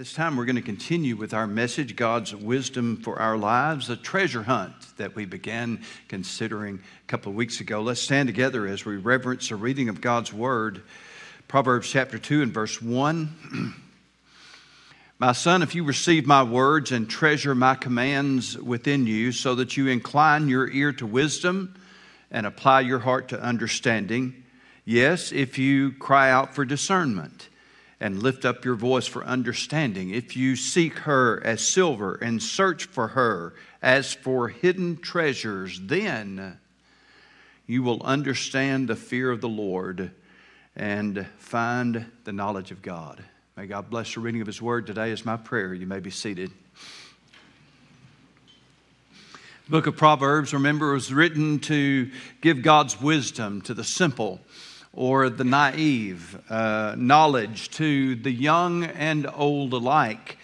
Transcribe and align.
This 0.00 0.14
time 0.14 0.38
we're 0.38 0.46
going 0.46 0.56
to 0.56 0.62
continue 0.62 1.14
with 1.14 1.34
our 1.34 1.46
message, 1.46 1.94
God's 1.94 2.34
wisdom 2.34 3.02
for 3.02 3.18
our 3.18 3.36
lives, 3.36 3.90
a 3.90 3.96
treasure 3.96 4.42
hunt 4.42 4.72
that 4.96 5.14
we 5.14 5.26
began 5.26 5.82
considering 6.08 6.76
a 6.76 7.06
couple 7.06 7.28
of 7.28 7.36
weeks 7.36 7.60
ago. 7.60 7.82
Let's 7.82 8.00
stand 8.00 8.26
together 8.26 8.66
as 8.66 8.86
we 8.86 8.96
reverence 8.96 9.50
a 9.50 9.56
reading 9.56 9.90
of 9.90 10.00
God's 10.00 10.32
word. 10.32 10.80
Proverbs 11.48 11.90
chapter 11.90 12.18
2 12.18 12.40
and 12.40 12.50
verse 12.50 12.80
1. 12.80 13.74
My 15.18 15.32
son, 15.32 15.60
if 15.60 15.74
you 15.74 15.84
receive 15.84 16.26
my 16.26 16.44
words 16.44 16.92
and 16.92 17.06
treasure 17.06 17.54
my 17.54 17.74
commands 17.74 18.56
within 18.56 19.06
you, 19.06 19.32
so 19.32 19.54
that 19.56 19.76
you 19.76 19.88
incline 19.88 20.48
your 20.48 20.66
ear 20.70 20.94
to 20.94 21.04
wisdom 21.04 21.74
and 22.30 22.46
apply 22.46 22.80
your 22.80 23.00
heart 23.00 23.28
to 23.28 23.42
understanding, 23.42 24.44
yes, 24.86 25.30
if 25.30 25.58
you 25.58 25.92
cry 25.92 26.30
out 26.30 26.54
for 26.54 26.64
discernment 26.64 27.49
and 28.00 28.22
lift 28.22 28.44
up 28.44 28.64
your 28.64 28.74
voice 28.74 29.06
for 29.06 29.22
understanding. 29.24 30.10
If 30.10 30.36
you 30.36 30.56
seek 30.56 31.00
her 31.00 31.40
as 31.44 31.66
silver 31.66 32.14
and 32.14 32.42
search 32.42 32.86
for 32.86 33.08
her 33.08 33.54
as 33.82 34.14
for 34.14 34.48
hidden 34.48 34.96
treasures, 34.96 35.78
then 35.82 36.58
you 37.66 37.82
will 37.82 38.02
understand 38.02 38.88
the 38.88 38.96
fear 38.96 39.30
of 39.30 39.40
the 39.40 39.48
Lord 39.48 40.12
and 40.74 41.26
find 41.36 42.06
the 42.24 42.32
knowledge 42.32 42.70
of 42.70 42.80
God. 42.80 43.22
May 43.56 43.66
God 43.66 43.90
bless 43.90 44.14
the 44.14 44.20
reading 44.20 44.40
of 44.40 44.46
His 44.46 44.62
word 44.62 44.86
today, 44.86 45.10
is 45.10 45.26
my 45.26 45.36
prayer. 45.36 45.74
You 45.74 45.86
may 45.86 46.00
be 46.00 46.10
seated. 46.10 46.50
The 49.66 49.70
book 49.70 49.86
of 49.86 49.96
Proverbs, 49.96 50.54
remember, 50.54 50.90
it 50.90 50.94
was 50.94 51.12
written 51.12 51.58
to 51.60 52.10
give 52.40 52.62
God's 52.62 53.00
wisdom 53.00 53.60
to 53.62 53.74
the 53.74 53.84
simple 53.84 54.40
or 54.92 55.28
the 55.28 55.44
naive, 55.44 56.38
uh, 56.50 56.94
knowledge 56.96 57.70
to 57.70 58.16
the 58.16 58.30
young 58.30 58.84
and 58.84 59.26
old 59.34 59.72
alike. 59.72 60.36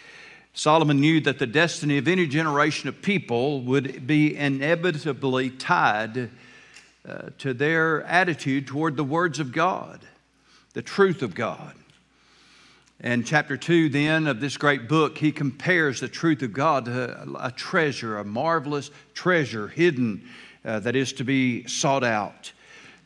Solomon 0.55 1.01
knew 1.01 1.21
that 1.21 1.39
the 1.39 1.47
destiny 1.47 1.99
of 1.99 2.09
any 2.09 2.27
generation 2.27 2.89
of 2.89 3.03
people 3.03 3.61
would 3.63 4.07
be 4.07 4.37
inevitably 4.37 5.51
tied 5.51 6.30
uh, 7.07 7.30
to 7.38 7.53
their 7.53 8.03
attitude 8.05 8.66
toward 8.66 8.97
the 8.97 9.05
words 9.05 9.38
of 9.38 9.53
God, 9.53 10.01
the 10.73 10.83
truth 10.83 11.23
of 11.23 11.35
God. 11.35 11.75
And 13.01 13.27
chapter 13.27 13.59
2, 13.59 13.91
then, 13.91 14.27
of 14.27 14.41
this 14.41 14.57
great 14.57 14.88
book, 14.88 15.19
he 15.19 15.31
compares 15.31 16.01
the 16.01 16.09
truth 16.09 16.41
of 16.43 16.55
God 16.55 16.87
to 16.87 17.29
a 17.38 17.51
treasure, 17.51 18.16
a 18.16 18.25
marvelous 18.25 18.91
treasure 19.13 19.69
hidden 19.69 20.27
uh, 20.65 20.81
that 20.81 20.97
is 20.97 21.13
to 21.15 21.25
be 21.25 21.66
sought 21.66 22.03
out. 22.05 22.53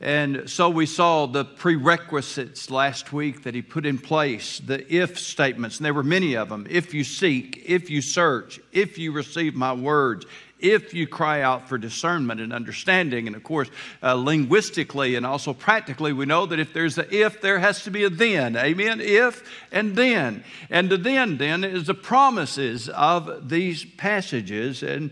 And 0.00 0.48
so 0.48 0.70
we 0.70 0.86
saw 0.86 1.26
the 1.26 1.44
prerequisites 1.44 2.70
last 2.70 3.12
week 3.12 3.42
that 3.42 3.54
he 3.54 3.60
put 3.60 3.84
in 3.84 3.98
place, 3.98 4.58
the 4.58 4.90
if 4.92 5.18
statements, 5.18 5.76
and 5.76 5.84
there 5.84 5.92
were 5.92 6.02
many 6.02 6.36
of 6.36 6.48
them. 6.48 6.66
If 6.70 6.94
you 6.94 7.04
seek, 7.04 7.62
if 7.66 7.90
you 7.90 8.00
search, 8.00 8.58
if 8.72 8.96
you 8.96 9.12
receive 9.12 9.54
my 9.54 9.74
words, 9.74 10.24
if 10.58 10.94
you 10.94 11.06
cry 11.06 11.42
out 11.42 11.68
for 11.68 11.76
discernment 11.76 12.40
and 12.40 12.52
understanding. 12.52 13.26
And 13.26 13.36
of 13.36 13.42
course, 13.42 13.68
uh, 14.02 14.14
linguistically 14.14 15.16
and 15.16 15.26
also 15.26 15.52
practically, 15.52 16.12
we 16.12 16.26
know 16.26 16.46
that 16.46 16.58
if 16.58 16.72
there's 16.72 16.96
a 16.96 17.14
if, 17.14 17.40
there 17.42 17.58
has 17.58 17.84
to 17.84 17.90
be 17.90 18.04
a 18.04 18.10
then. 18.10 18.56
Amen? 18.56 19.00
If 19.02 19.42
and 19.70 19.96
then. 19.96 20.44
And 20.70 20.88
the 20.88 20.96
then, 20.96 21.36
then, 21.36 21.62
is 21.64 21.86
the 21.86 21.94
promises 21.94 22.88
of 22.88 23.48
these 23.48 23.84
passages. 23.84 24.82
And 24.82 25.10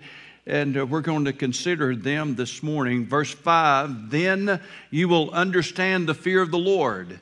and 0.48 0.78
uh, 0.78 0.86
we're 0.86 1.02
going 1.02 1.26
to 1.26 1.32
consider 1.32 1.94
them 1.94 2.34
this 2.34 2.62
morning. 2.62 3.04
Verse 3.04 3.32
5 3.32 4.10
Then 4.10 4.60
you 4.90 5.08
will 5.08 5.30
understand 5.30 6.08
the 6.08 6.14
fear 6.14 6.40
of 6.40 6.50
the 6.50 6.58
Lord 6.58 7.20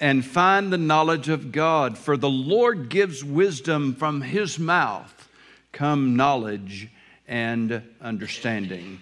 and 0.00 0.24
find 0.24 0.72
the 0.72 0.78
knowledge 0.78 1.28
of 1.28 1.52
God, 1.52 1.96
for 1.96 2.16
the 2.16 2.28
Lord 2.28 2.88
gives 2.88 3.24
wisdom 3.24 3.94
from 3.94 4.20
his 4.20 4.58
mouth, 4.58 5.28
come 5.72 6.16
knowledge 6.16 6.88
and 7.26 7.82
understanding. 8.00 9.00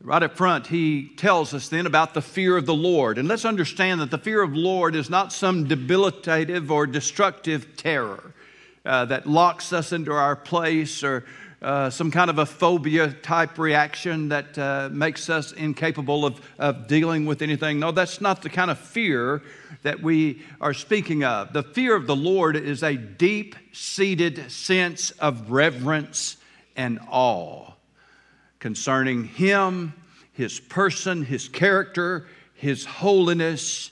Right 0.00 0.22
up 0.22 0.36
front, 0.36 0.66
he 0.66 1.08
tells 1.16 1.54
us 1.54 1.68
then 1.68 1.86
about 1.86 2.14
the 2.14 2.22
fear 2.22 2.56
of 2.56 2.66
the 2.66 2.74
Lord. 2.74 3.18
And 3.18 3.28
let's 3.28 3.44
understand 3.44 4.00
that 4.00 4.10
the 4.10 4.18
fear 4.18 4.42
of 4.42 4.52
the 4.52 4.58
Lord 4.58 4.94
is 4.94 5.08
not 5.08 5.32
some 5.32 5.66
debilitative 5.66 6.70
or 6.70 6.86
destructive 6.86 7.76
terror 7.76 8.34
uh, 8.84 9.06
that 9.06 9.26
locks 9.26 9.72
us 9.72 9.92
into 9.92 10.12
our 10.12 10.36
place 10.36 11.02
or 11.02 11.24
uh, 11.62 11.88
some 11.88 12.10
kind 12.10 12.28
of 12.28 12.38
a 12.38 12.46
phobia 12.46 13.12
type 13.12 13.58
reaction 13.58 14.28
that 14.28 14.58
uh, 14.58 14.90
makes 14.92 15.30
us 15.30 15.52
incapable 15.52 16.26
of, 16.26 16.40
of 16.58 16.86
dealing 16.86 17.24
with 17.24 17.40
anything. 17.40 17.80
No, 17.80 17.92
that's 17.92 18.20
not 18.20 18.42
the 18.42 18.50
kind 18.50 18.70
of 18.70 18.78
fear 18.78 19.42
that 19.82 20.02
we 20.02 20.42
are 20.60 20.74
speaking 20.74 21.24
of. 21.24 21.52
The 21.52 21.62
fear 21.62 21.96
of 21.96 22.06
the 22.06 22.16
Lord 22.16 22.56
is 22.56 22.82
a 22.82 22.96
deep 22.96 23.56
seated 23.72 24.50
sense 24.50 25.12
of 25.12 25.50
reverence 25.50 26.36
and 26.76 26.98
awe 27.10 27.72
concerning 28.58 29.24
Him, 29.24 29.94
His 30.32 30.60
person, 30.60 31.24
His 31.24 31.48
character, 31.48 32.26
His 32.54 32.84
holiness. 32.84 33.90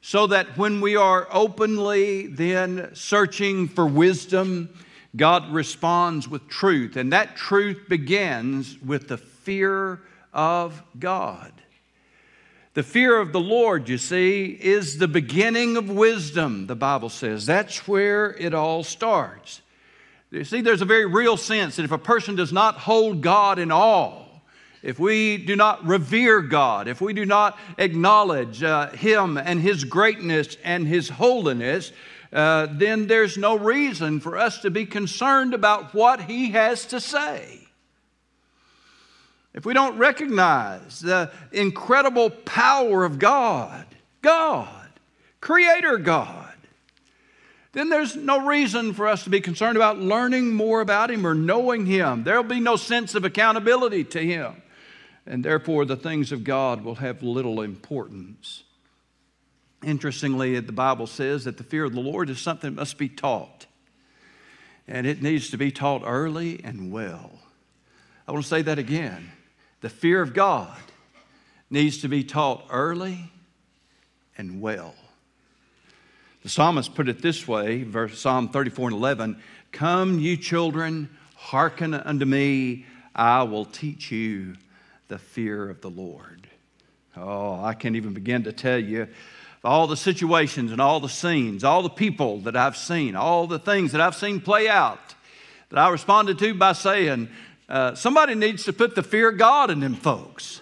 So 0.00 0.26
that 0.28 0.56
when 0.56 0.80
we 0.80 0.96
are 0.96 1.26
openly 1.30 2.26
then 2.26 2.90
searching 2.94 3.68
for 3.68 3.86
wisdom, 3.86 4.68
God 5.16 5.52
responds 5.52 6.28
with 6.28 6.48
truth, 6.48 6.96
and 6.96 7.12
that 7.12 7.36
truth 7.36 7.88
begins 7.88 8.80
with 8.80 9.08
the 9.08 9.16
fear 9.18 10.00
of 10.32 10.82
God. 10.98 11.52
The 12.74 12.82
fear 12.82 13.20
of 13.20 13.32
the 13.32 13.40
Lord, 13.40 13.88
you 13.88 13.98
see, 13.98 14.46
is 14.46 14.98
the 14.98 15.06
beginning 15.06 15.76
of 15.76 15.88
wisdom, 15.88 16.66
the 16.66 16.74
Bible 16.74 17.08
says. 17.08 17.46
That's 17.46 17.86
where 17.86 18.34
it 18.34 18.52
all 18.52 18.82
starts. 18.82 19.60
You 20.32 20.42
see, 20.42 20.60
there's 20.60 20.82
a 20.82 20.86
very 20.86 21.06
real 21.06 21.36
sense 21.36 21.76
that 21.76 21.84
if 21.84 21.92
a 21.92 21.98
person 21.98 22.34
does 22.34 22.52
not 22.52 22.78
hold 22.78 23.20
God 23.20 23.60
in 23.60 23.70
awe, 23.70 24.24
if 24.82 24.98
we 24.98 25.38
do 25.38 25.54
not 25.54 25.86
revere 25.86 26.42
God, 26.42 26.88
if 26.88 27.00
we 27.00 27.12
do 27.12 27.24
not 27.24 27.56
acknowledge 27.78 28.64
uh, 28.64 28.90
Him 28.90 29.38
and 29.38 29.60
His 29.60 29.84
greatness 29.84 30.56
and 30.64 30.84
His 30.84 31.08
holiness, 31.08 31.92
uh, 32.34 32.66
then 32.70 33.06
there's 33.06 33.38
no 33.38 33.56
reason 33.56 34.18
for 34.18 34.36
us 34.36 34.60
to 34.62 34.70
be 34.70 34.84
concerned 34.84 35.54
about 35.54 35.94
what 35.94 36.22
he 36.22 36.50
has 36.50 36.84
to 36.86 37.00
say. 37.00 37.60
If 39.54 39.64
we 39.64 39.72
don't 39.72 39.96
recognize 39.98 40.98
the 40.98 41.30
incredible 41.52 42.28
power 42.28 43.04
of 43.04 43.20
God, 43.20 43.86
God, 44.20 44.88
Creator 45.40 45.98
God, 45.98 46.54
then 47.70 47.88
there's 47.88 48.16
no 48.16 48.44
reason 48.44 48.94
for 48.94 49.06
us 49.06 49.24
to 49.24 49.30
be 49.30 49.40
concerned 49.40 49.76
about 49.76 49.98
learning 49.98 50.54
more 50.54 50.80
about 50.80 51.10
Him 51.10 51.24
or 51.24 51.34
knowing 51.34 51.86
Him. 51.86 52.24
There'll 52.24 52.42
be 52.42 52.60
no 52.60 52.74
sense 52.74 53.14
of 53.14 53.24
accountability 53.24 54.04
to 54.04 54.20
Him. 54.20 54.62
And 55.26 55.44
therefore, 55.44 55.84
the 55.84 55.96
things 55.96 56.32
of 56.32 56.44
God 56.44 56.84
will 56.84 56.96
have 56.96 57.22
little 57.22 57.60
importance. 57.62 58.63
Interestingly, 59.84 60.58
the 60.60 60.72
Bible 60.72 61.06
says 61.06 61.44
that 61.44 61.56
the 61.56 61.64
fear 61.64 61.84
of 61.84 61.94
the 61.94 62.00
Lord 62.00 62.30
is 62.30 62.40
something 62.40 62.74
that 62.74 62.80
must 62.80 62.98
be 62.98 63.08
taught. 63.08 63.66
And 64.86 65.06
it 65.06 65.22
needs 65.22 65.50
to 65.50 65.56
be 65.56 65.70
taught 65.70 66.02
early 66.04 66.60
and 66.62 66.92
well. 66.92 67.30
I 68.26 68.32
want 68.32 68.44
to 68.44 68.48
say 68.48 68.62
that 68.62 68.78
again. 68.78 69.30
The 69.80 69.88
fear 69.88 70.20
of 70.20 70.34
God 70.34 70.76
needs 71.70 71.98
to 72.02 72.08
be 72.08 72.24
taught 72.24 72.66
early 72.70 73.30
and 74.36 74.60
well. 74.60 74.94
The 76.42 76.48
psalmist 76.48 76.94
put 76.94 77.08
it 77.08 77.22
this 77.22 77.48
way, 77.48 77.82
verse 77.82 78.18
Psalm 78.18 78.48
34 78.48 78.88
and 78.88 78.96
11 78.96 79.42
Come, 79.72 80.18
you 80.18 80.36
children, 80.36 81.08
hearken 81.36 81.94
unto 81.94 82.24
me, 82.24 82.86
I 83.14 83.42
will 83.44 83.64
teach 83.64 84.12
you 84.12 84.54
the 85.08 85.18
fear 85.18 85.68
of 85.68 85.80
the 85.80 85.90
Lord. 85.90 86.46
Oh, 87.16 87.62
I 87.62 87.74
can't 87.74 87.96
even 87.96 88.12
begin 88.12 88.44
to 88.44 88.52
tell 88.52 88.78
you 88.78 89.08
all 89.64 89.86
the 89.86 89.96
situations 89.96 90.72
and 90.72 90.80
all 90.80 91.00
the 91.00 91.08
scenes, 91.08 91.64
all 91.64 91.82
the 91.82 91.88
people 91.88 92.40
that 92.40 92.56
I've 92.56 92.76
seen, 92.76 93.16
all 93.16 93.46
the 93.46 93.58
things 93.58 93.92
that 93.92 94.00
I've 94.00 94.14
seen 94.14 94.40
play 94.40 94.68
out, 94.68 95.14
that 95.70 95.78
I 95.78 95.88
responded 95.88 96.38
to 96.40 96.54
by 96.54 96.72
saying, 96.72 97.28
uh, 97.68 97.94
somebody 97.94 98.34
needs 98.34 98.64
to 98.64 98.72
put 98.72 98.94
the 98.94 99.02
fear 99.02 99.30
of 99.30 99.38
God 99.38 99.70
in 99.70 99.80
them 99.80 99.94
folks. 99.94 100.60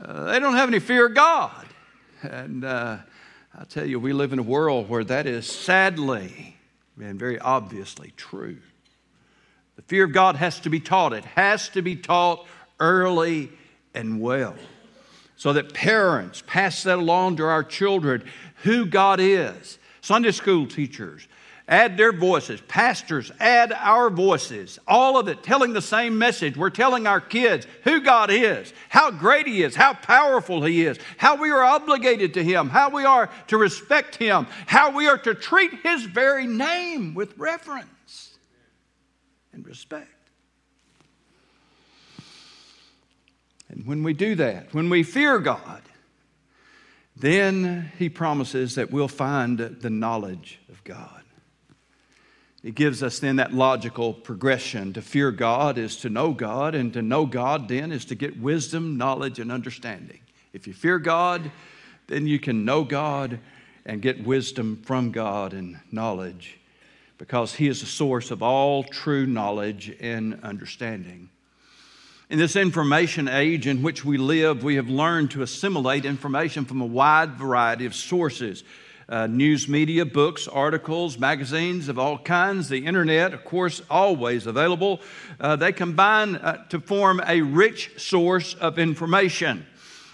Uh, 0.00 0.24
they 0.24 0.40
don't 0.40 0.56
have 0.56 0.68
any 0.68 0.80
fear 0.80 1.06
of 1.06 1.14
God. 1.14 1.66
And 2.22 2.64
uh, 2.64 2.98
I 3.56 3.64
tell 3.64 3.86
you, 3.86 4.00
we 4.00 4.12
live 4.12 4.32
in 4.32 4.40
a 4.40 4.42
world 4.42 4.88
where 4.88 5.04
that 5.04 5.26
is 5.26 5.46
sadly 5.46 6.56
and 7.00 7.18
very 7.18 7.38
obviously 7.38 8.12
true. 8.16 8.58
The 9.76 9.82
fear 9.82 10.04
of 10.04 10.12
God 10.12 10.36
has 10.36 10.58
to 10.60 10.70
be 10.70 10.80
taught, 10.80 11.12
it 11.12 11.24
has 11.24 11.68
to 11.70 11.82
be 11.82 11.94
taught 11.94 12.46
early 12.80 13.50
and 13.94 14.20
well 14.20 14.56
so 15.36 15.52
that 15.52 15.74
parents 15.74 16.42
pass 16.46 16.82
that 16.84 16.98
along 16.98 17.36
to 17.36 17.44
our 17.44 17.64
children 17.64 18.24
who 18.62 18.86
God 18.86 19.20
is. 19.20 19.78
Sunday 20.00 20.32
school 20.32 20.66
teachers 20.66 21.26
add 21.68 21.96
their 21.96 22.12
voices. 22.12 22.60
Pastors, 22.62 23.32
add 23.40 23.72
our 23.72 24.10
voices. 24.10 24.78
All 24.86 25.18
of 25.18 25.28
it 25.28 25.42
telling 25.42 25.72
the 25.72 25.82
same 25.82 26.18
message. 26.18 26.56
We're 26.56 26.70
telling 26.70 27.06
our 27.06 27.20
kids 27.20 27.66
who 27.84 28.00
God 28.00 28.30
is, 28.30 28.72
how 28.88 29.10
great 29.10 29.46
He 29.46 29.62
is, 29.62 29.74
how 29.74 29.94
powerful 29.94 30.62
He 30.62 30.84
is, 30.84 30.98
how 31.16 31.36
we 31.36 31.50
are 31.50 31.64
obligated 31.64 32.34
to 32.34 32.44
Him, 32.44 32.68
how 32.68 32.90
we 32.90 33.04
are 33.04 33.30
to 33.48 33.56
respect 33.56 34.16
Him, 34.16 34.46
how 34.66 34.94
we 34.94 35.06
are 35.06 35.18
to 35.18 35.34
treat 35.34 35.72
His 35.82 36.04
very 36.04 36.46
name 36.46 37.14
with 37.14 37.36
reverence 37.38 38.36
and 39.52 39.66
respect. 39.66 40.10
And 43.74 43.86
when 43.86 44.02
we 44.04 44.12
do 44.12 44.36
that, 44.36 44.72
when 44.72 44.88
we 44.88 45.02
fear 45.02 45.38
God, 45.38 45.82
then 47.16 47.90
He 47.98 48.08
promises 48.08 48.76
that 48.76 48.90
we'll 48.90 49.08
find 49.08 49.58
the 49.58 49.90
knowledge 49.90 50.60
of 50.68 50.82
God. 50.84 51.22
It 52.62 52.74
gives 52.74 53.02
us 53.02 53.18
then 53.18 53.36
that 53.36 53.52
logical 53.52 54.14
progression. 54.14 54.92
To 54.94 55.02
fear 55.02 55.30
God 55.30 55.76
is 55.76 55.96
to 55.98 56.08
know 56.08 56.32
God, 56.32 56.74
and 56.74 56.92
to 56.94 57.02
know 57.02 57.26
God 57.26 57.68
then 57.68 57.92
is 57.92 58.04
to 58.06 58.14
get 58.14 58.40
wisdom, 58.40 58.96
knowledge, 58.96 59.38
and 59.38 59.52
understanding. 59.52 60.20
If 60.52 60.66
you 60.66 60.72
fear 60.72 60.98
God, 60.98 61.50
then 62.06 62.26
you 62.26 62.38
can 62.38 62.64
know 62.64 62.84
God 62.84 63.40
and 63.84 64.00
get 64.00 64.24
wisdom 64.24 64.80
from 64.84 65.10
God 65.10 65.52
and 65.52 65.78
knowledge 65.90 66.58
because 67.18 67.54
He 67.54 67.68
is 67.68 67.80
the 67.80 67.86
source 67.86 68.30
of 68.30 68.42
all 68.42 68.84
true 68.84 69.26
knowledge 69.26 69.94
and 70.00 70.40
understanding. 70.42 71.28
In 72.30 72.38
this 72.38 72.56
information 72.56 73.28
age 73.28 73.66
in 73.66 73.82
which 73.82 74.02
we 74.02 74.16
live, 74.16 74.64
we 74.64 74.76
have 74.76 74.88
learned 74.88 75.32
to 75.32 75.42
assimilate 75.42 76.06
information 76.06 76.64
from 76.64 76.80
a 76.80 76.86
wide 76.86 77.32
variety 77.32 77.84
of 77.84 77.94
sources 77.94 78.64
uh, 79.06 79.26
news 79.26 79.68
media, 79.68 80.06
books, 80.06 80.48
articles, 80.48 81.18
magazines 81.18 81.90
of 81.90 81.98
all 81.98 82.16
kinds, 82.16 82.70
the 82.70 82.86
internet, 82.86 83.34
of 83.34 83.44
course, 83.44 83.82
always 83.90 84.46
available. 84.46 85.02
Uh, 85.38 85.56
they 85.56 85.70
combine 85.70 86.36
uh, 86.36 86.64
to 86.68 86.80
form 86.80 87.20
a 87.26 87.42
rich 87.42 87.90
source 87.98 88.54
of 88.54 88.78
information. 88.78 89.66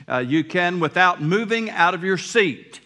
Uh, 0.09 0.19
you 0.19 0.43
can, 0.43 0.81
without 0.81 1.23
moving 1.23 1.71
out 1.71 1.95
of 1.95 2.03
your 2.03 2.19
seat, 2.19 2.81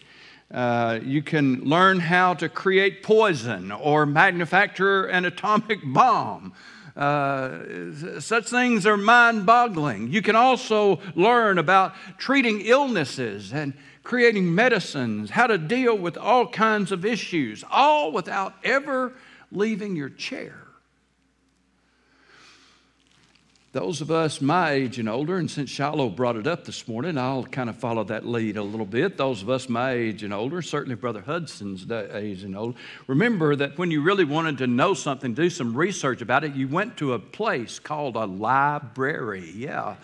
uh, 0.53 0.99
you 1.01 1.23
can 1.23 1.61
learn 1.61 1.99
how 1.99 2.35
to 2.35 2.47
create 2.47 3.01
poison 3.01 3.71
or 3.71 4.05
manufacture 4.05 5.05
an 5.05 5.25
atomic 5.25 5.79
bomb. 5.83 6.53
Uh, 6.95 7.91
such 8.19 8.49
things 8.49 8.85
are 8.85 8.95
mind 8.95 9.45
boggling. 9.45 10.11
You 10.11 10.21
can 10.21 10.35
also 10.35 11.01
learn 11.13 11.57
about 11.57 11.93
treating 12.17 12.61
illnesses 12.61 13.51
and 13.51 13.73
creating 14.03 14.53
medicines, 14.53 15.31
how 15.31 15.47
to 15.47 15.57
deal 15.57 15.97
with 15.97 16.15
all 16.15 16.47
kinds 16.47 16.91
of 16.91 17.03
issues, 17.03 17.63
all 17.69 18.11
without 18.11 18.53
ever 18.63 19.13
leaving 19.51 19.95
your 19.95 20.09
chair. 20.09 20.64
Those 23.75 23.99
of 23.99 24.09
us 24.09 24.39
my 24.39 24.71
age 24.71 24.99
and 24.99 25.09
older, 25.09 25.35
and 25.35 25.51
since 25.51 25.69
Shiloh 25.69 26.07
brought 26.07 26.37
it 26.37 26.47
up 26.47 26.63
this 26.63 26.87
morning, 26.87 27.17
I'll 27.17 27.43
kind 27.43 27.69
of 27.69 27.75
follow 27.75 28.05
that 28.05 28.25
lead 28.25 28.55
a 28.55 28.63
little 28.63 28.85
bit. 28.85 29.17
Those 29.17 29.41
of 29.41 29.49
us 29.49 29.67
my 29.67 29.91
age 29.91 30.23
and 30.23 30.33
older, 30.33 30.61
certainly 30.61 30.95
Brother 30.95 31.19
Hudson's 31.19 31.85
age 31.91 32.43
and 32.43 32.55
older, 32.55 32.77
remember 33.05 33.53
that 33.57 33.77
when 33.77 33.91
you 33.91 34.01
really 34.01 34.23
wanted 34.23 34.59
to 34.59 34.67
know 34.67 34.93
something, 34.93 35.33
do 35.33 35.49
some 35.49 35.75
research 35.75 36.21
about 36.21 36.45
it, 36.45 36.55
you 36.55 36.69
went 36.69 36.95
to 36.99 37.11
a 37.11 37.19
place 37.19 37.77
called 37.77 38.15
a 38.15 38.23
library. 38.23 39.51
Yeah 39.53 39.97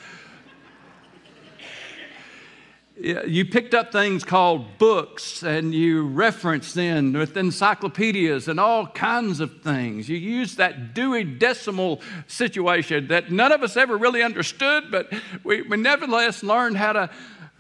you 2.98 3.46
picked 3.46 3.74
up 3.74 3.92
things 3.92 4.24
called 4.24 4.78
books 4.78 5.44
and 5.44 5.74
you 5.74 6.08
referenced 6.08 6.76
then 6.76 7.14
with 7.14 7.38
encyclopedias 7.38 8.48
and 8.48 8.60
all 8.60 8.86
kinds 8.88 9.40
of 9.40 9.62
things. 9.62 10.10
You 10.10 10.18
used 10.18 10.58
that 10.58 10.94
Dewey 10.94 11.24
Decimal 11.24 12.02
situation 12.28 13.08
that 13.08 13.32
none 13.32 13.52
of 13.52 13.64
us 13.64 13.78
ever 13.78 13.98
really 13.98 14.22
understood, 14.22 14.92
but 14.92 15.12
we, 15.44 15.62
we 15.62 15.78
nevertheless 15.78 16.44
learned 16.44 16.78
how 16.78 16.94
to 16.94 17.10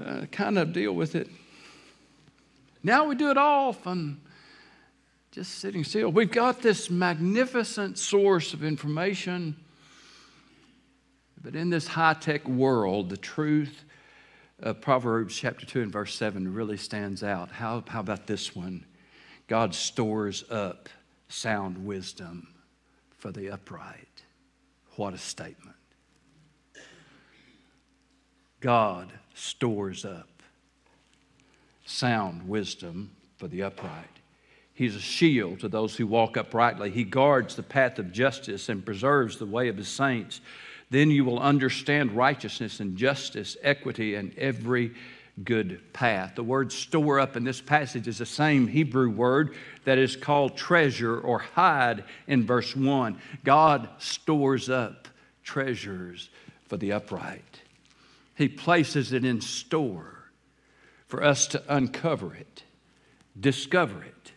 uh, 0.03 0.25
kind 0.31 0.57
of 0.57 0.73
deal 0.73 0.93
with 0.93 1.15
it. 1.15 1.29
Now 2.83 3.05
we 3.05 3.15
do 3.15 3.31
it 3.31 3.37
all 3.37 3.73
from 3.73 4.21
just 5.31 5.59
sitting 5.59 5.83
still. 5.83 6.11
We've 6.11 6.31
got 6.31 6.61
this 6.61 6.89
magnificent 6.89 7.97
source 7.97 8.53
of 8.53 8.63
information, 8.63 9.55
but 11.41 11.55
in 11.55 11.69
this 11.69 11.87
high 11.87 12.15
tech 12.15 12.47
world, 12.47 13.09
the 13.09 13.17
truth 13.17 13.85
uh, 14.63 14.73
Proverbs 14.73 15.35
chapter 15.35 15.65
2 15.65 15.81
and 15.81 15.91
verse 15.91 16.15
7 16.15 16.53
really 16.53 16.77
stands 16.77 17.23
out. 17.23 17.51
How, 17.51 17.83
how 17.87 17.99
about 17.99 18.27
this 18.27 18.55
one? 18.55 18.85
God 19.47 19.73
stores 19.73 20.43
up 20.49 20.89
sound 21.27 21.85
wisdom 21.85 22.47
for 23.17 23.31
the 23.31 23.49
upright. 23.49 24.23
What 24.95 25.13
a 25.13 25.17
statement. 25.17 25.75
God 28.59 29.11
stores 29.33 30.05
up 30.05 30.27
sound 31.85 32.47
wisdom 32.47 33.11
for 33.37 33.47
the 33.47 33.63
upright. 33.63 34.05
He's 34.73 34.95
a 34.95 35.01
shield 35.01 35.59
to 35.59 35.67
those 35.67 35.95
who 35.95 36.07
walk 36.07 36.37
uprightly. 36.37 36.89
He 36.89 37.03
guards 37.03 37.55
the 37.55 37.63
path 37.63 37.99
of 37.99 38.11
justice 38.11 38.69
and 38.69 38.85
preserves 38.85 39.37
the 39.37 39.45
way 39.45 39.67
of 39.67 39.77
his 39.77 39.87
saints. 39.87 40.41
Then 40.91 41.09
you 41.09 41.23
will 41.23 41.39
understand 41.39 42.11
righteousness 42.11 42.81
and 42.81 42.97
justice, 42.97 43.55
equity, 43.63 44.15
and 44.15 44.37
every 44.37 44.93
good 45.41 45.81
path. 45.93 46.35
The 46.35 46.43
word 46.43 46.73
store 46.73 47.17
up 47.17 47.37
in 47.37 47.45
this 47.45 47.61
passage 47.61 48.09
is 48.09 48.17
the 48.17 48.25
same 48.25 48.67
Hebrew 48.67 49.09
word 49.09 49.55
that 49.85 49.97
is 49.97 50.17
called 50.17 50.57
treasure 50.57 51.17
or 51.17 51.39
hide 51.39 52.03
in 52.27 52.45
verse 52.45 52.75
1. 52.75 53.19
God 53.45 53.87
stores 53.99 54.69
up 54.69 55.07
treasures 55.43 56.29
for 56.67 56.75
the 56.75 56.91
upright, 56.91 57.61
He 58.35 58.47
places 58.47 59.13
it 59.13 59.25
in 59.25 59.41
store 59.41 60.25
for 61.07 61.23
us 61.23 61.47
to 61.47 61.63
uncover 61.73 62.35
it, 62.35 62.63
discover 63.39 64.03
it, 64.03 64.31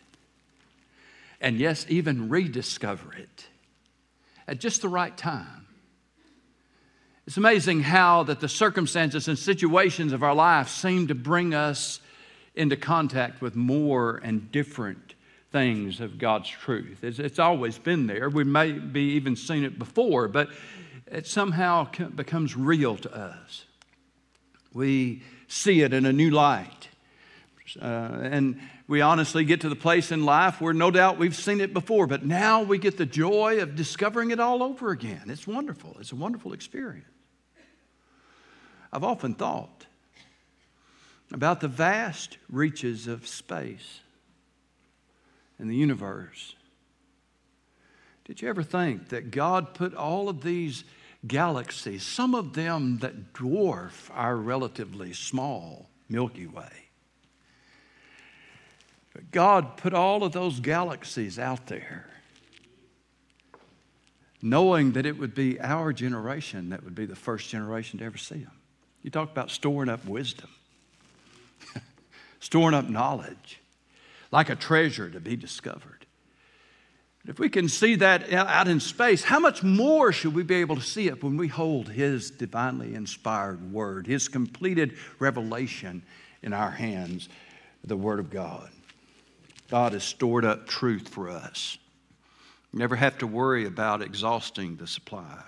and 1.40 1.58
yes, 1.58 1.84
even 1.88 2.28
rediscover 2.28 3.12
it 3.12 3.48
at 4.46 4.60
just 4.60 4.82
the 4.82 4.88
right 4.88 5.16
time. 5.16 5.63
It's 7.26 7.38
amazing 7.38 7.80
how 7.80 8.24
that 8.24 8.40
the 8.40 8.48
circumstances 8.48 9.28
and 9.28 9.38
situations 9.38 10.12
of 10.12 10.22
our 10.22 10.34
life 10.34 10.68
seem 10.68 11.06
to 11.06 11.14
bring 11.14 11.54
us 11.54 12.00
into 12.54 12.76
contact 12.76 13.40
with 13.40 13.56
more 13.56 14.20
and 14.22 14.52
different 14.52 15.14
things 15.50 16.00
of 16.00 16.18
God's 16.18 16.50
truth. 16.50 17.02
It's, 17.02 17.18
it's 17.18 17.38
always 17.38 17.78
been 17.78 18.06
there. 18.06 18.28
We 18.28 18.44
may 18.44 18.72
be 18.72 19.12
even 19.12 19.36
seen 19.36 19.64
it 19.64 19.78
before, 19.78 20.28
but 20.28 20.50
it 21.06 21.26
somehow 21.26 21.88
becomes 22.14 22.56
real 22.56 22.96
to 22.98 23.16
us. 23.16 23.64
We 24.74 25.22
see 25.48 25.80
it 25.80 25.94
in 25.94 26.04
a 26.04 26.12
new 26.12 26.30
light. 26.30 26.88
Uh, 27.80 27.84
and 27.84 28.60
we 28.86 29.00
honestly 29.00 29.44
get 29.44 29.62
to 29.62 29.70
the 29.70 29.76
place 29.76 30.12
in 30.12 30.26
life 30.26 30.60
where 30.60 30.74
no 30.74 30.90
doubt 30.90 31.18
we've 31.18 31.34
seen 31.34 31.60
it 31.60 31.72
before, 31.72 32.06
but 32.06 32.24
now 32.24 32.62
we 32.62 32.76
get 32.76 32.98
the 32.98 33.06
joy 33.06 33.60
of 33.60 33.76
discovering 33.76 34.30
it 34.30 34.40
all 34.40 34.62
over 34.62 34.90
again. 34.90 35.22
It's 35.28 35.46
wonderful. 35.46 35.96
It's 35.98 36.12
a 36.12 36.16
wonderful 36.16 36.52
experience. 36.52 37.06
I've 38.94 39.02
often 39.02 39.34
thought 39.34 39.86
about 41.32 41.60
the 41.60 41.66
vast 41.66 42.38
reaches 42.48 43.08
of 43.08 43.26
space 43.26 44.00
and 45.58 45.68
the 45.68 45.74
universe. 45.74 46.54
Did 48.24 48.40
you 48.40 48.48
ever 48.48 48.62
think 48.62 49.08
that 49.08 49.32
God 49.32 49.74
put 49.74 49.94
all 49.94 50.28
of 50.28 50.42
these 50.42 50.84
galaxies, 51.26 52.04
some 52.04 52.36
of 52.36 52.52
them 52.52 52.98
that 52.98 53.32
dwarf 53.32 54.10
our 54.14 54.36
relatively 54.36 55.12
small 55.12 55.88
Milky 56.08 56.46
Way? 56.46 56.70
But 59.12 59.32
God 59.32 59.76
put 59.76 59.92
all 59.92 60.22
of 60.22 60.30
those 60.30 60.60
galaxies 60.60 61.36
out 61.36 61.66
there, 61.66 62.06
knowing 64.40 64.92
that 64.92 65.04
it 65.04 65.18
would 65.18 65.34
be 65.34 65.60
our 65.60 65.92
generation 65.92 66.68
that 66.68 66.84
would 66.84 66.94
be 66.94 67.06
the 67.06 67.16
first 67.16 67.48
generation 67.48 67.98
to 67.98 68.04
ever 68.04 68.18
see 68.18 68.38
them. 68.38 68.52
You 69.04 69.10
talk 69.10 69.30
about 69.30 69.50
storing 69.50 69.90
up 69.90 70.06
wisdom, 70.06 70.48
storing 72.40 72.74
up 72.74 72.88
knowledge, 72.88 73.60
like 74.32 74.48
a 74.48 74.56
treasure 74.56 75.10
to 75.10 75.20
be 75.20 75.36
discovered. 75.36 76.06
If 77.26 77.38
we 77.38 77.50
can 77.50 77.68
see 77.68 77.96
that 77.96 78.32
out 78.32 78.66
in 78.66 78.80
space, 78.80 79.22
how 79.24 79.38
much 79.38 79.62
more 79.62 80.10
should 80.10 80.34
we 80.34 80.42
be 80.42 80.56
able 80.56 80.76
to 80.76 80.82
see 80.82 81.08
it 81.08 81.22
when 81.22 81.36
we 81.36 81.48
hold 81.48 81.90
His 81.90 82.30
divinely 82.30 82.94
inspired 82.94 83.72
Word, 83.72 84.06
His 84.06 84.26
completed 84.26 84.96
revelation 85.18 86.02
in 86.42 86.54
our 86.54 86.70
hands, 86.70 87.28
the 87.84 87.96
Word 87.96 88.18
of 88.18 88.30
God? 88.30 88.70
God 89.68 89.92
has 89.92 90.04
stored 90.04 90.46
up 90.46 90.66
truth 90.66 91.08
for 91.08 91.28
us. 91.28 91.76
never 92.72 92.96
have 92.96 93.18
to 93.18 93.26
worry 93.26 93.66
about 93.66 94.00
exhausting 94.00 94.76
the 94.76 94.86
supply. 94.86 95.42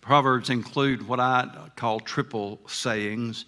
Proverbs 0.00 0.48
include 0.48 1.06
what 1.06 1.20
I 1.20 1.46
call 1.76 2.00
triple 2.00 2.58
sayings. 2.66 3.44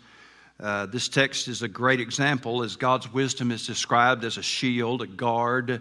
Uh, 0.61 0.87
this 0.87 1.09
text 1.09 1.49
is 1.49 1.63
a 1.63 1.69
great 1.69 1.99
example 1.99 2.63
as 2.63 2.77
God's 2.77 3.13
wisdom 3.13 3.51
is 3.51 3.67
described 3.67 4.23
as 4.25 4.37
a 4.37 4.43
shield, 4.43 5.01
a 5.01 5.07
guard, 5.07 5.81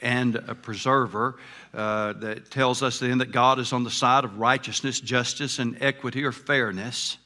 and 0.00 0.36
a 0.36 0.54
preserver. 0.54 1.38
Uh, 1.74 2.12
that 2.14 2.50
tells 2.50 2.82
us 2.82 3.00
then 3.00 3.18
that 3.18 3.32
God 3.32 3.58
is 3.58 3.72
on 3.72 3.82
the 3.82 3.90
side 3.90 4.24
of 4.24 4.38
righteousness, 4.38 5.00
justice, 5.00 5.58
and 5.58 5.76
equity 5.82 6.24
or 6.24 6.32
fairness. 6.32 7.18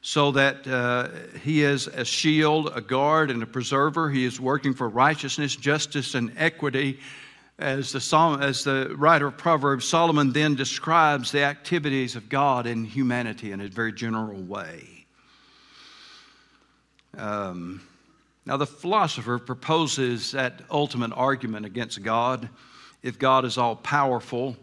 So 0.00 0.32
that 0.32 0.66
uh, 0.66 1.08
He 1.42 1.62
is 1.62 1.88
a 1.88 2.04
shield, 2.04 2.72
a 2.74 2.80
guard, 2.80 3.30
and 3.30 3.42
a 3.42 3.46
preserver. 3.46 4.10
He 4.10 4.24
is 4.24 4.40
working 4.40 4.74
for 4.74 4.88
righteousness, 4.88 5.56
justice, 5.56 6.14
and 6.14 6.32
equity. 6.36 7.00
As 7.62 7.92
the, 7.92 8.00
Psalm, 8.00 8.42
as 8.42 8.64
the 8.64 8.92
writer 8.98 9.28
of 9.28 9.36
Proverbs, 9.36 9.84
Solomon 9.84 10.32
then 10.32 10.56
describes 10.56 11.30
the 11.30 11.44
activities 11.44 12.16
of 12.16 12.28
God 12.28 12.66
in 12.66 12.84
humanity 12.84 13.52
in 13.52 13.60
a 13.60 13.68
very 13.68 13.92
general 13.92 14.42
way. 14.42 15.06
Um, 17.16 17.80
now, 18.44 18.56
the 18.56 18.66
philosopher 18.66 19.38
proposes 19.38 20.32
that 20.32 20.62
ultimate 20.72 21.12
argument 21.12 21.64
against 21.64 22.02
God. 22.02 22.48
If 23.00 23.20
God 23.20 23.44
is 23.44 23.56
all 23.56 23.76
powerful, 23.76 24.56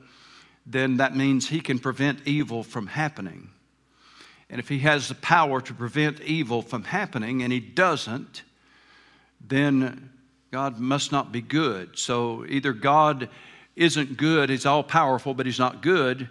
then 0.65 0.97
that 0.97 1.15
means 1.15 1.47
he 1.47 1.61
can 1.61 1.79
prevent 1.79 2.27
evil 2.27 2.63
from 2.63 2.87
happening. 2.87 3.49
And 4.49 4.59
if 4.59 4.67
he 4.67 4.79
has 4.79 5.07
the 5.07 5.15
power 5.15 5.61
to 5.61 5.73
prevent 5.73 6.19
evil 6.19 6.61
from 6.61 6.83
happening 6.83 7.43
and 7.43 7.53
he 7.53 7.61
doesn't, 7.61 8.43
then 9.39 10.09
God 10.51 10.79
must 10.79 11.11
not 11.11 11.31
be 11.31 11.41
good. 11.41 11.97
So 11.97 12.45
either 12.47 12.73
God 12.73 13.29
isn't 13.75 14.17
good, 14.17 14.49
he's 14.49 14.65
all 14.65 14.83
powerful, 14.83 15.33
but 15.33 15.45
he's 15.45 15.59
not 15.59 15.81
good, 15.81 16.27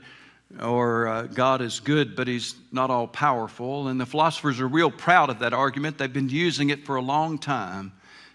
or 0.61 1.07
uh, 1.07 1.23
God 1.25 1.61
is 1.61 1.81
good, 1.81 2.17
but 2.17 2.27
He's 2.27 2.55
not 2.73 2.91
all 2.91 3.07
powerful. 3.07 3.89
And 3.89 4.01
the 4.01 4.07
philosophers 4.07 4.61
are 4.61 4.69
real 4.69 4.91
proud 4.91 5.31
of 5.31 5.41
that 5.41 5.53
argument. 5.53 5.99
They've 5.99 6.13
been 6.13 6.31
using 6.31 6.71
it 6.71 6.87
for 6.87 6.97
a 6.97 7.03
long 7.03 7.39
time 7.39 7.93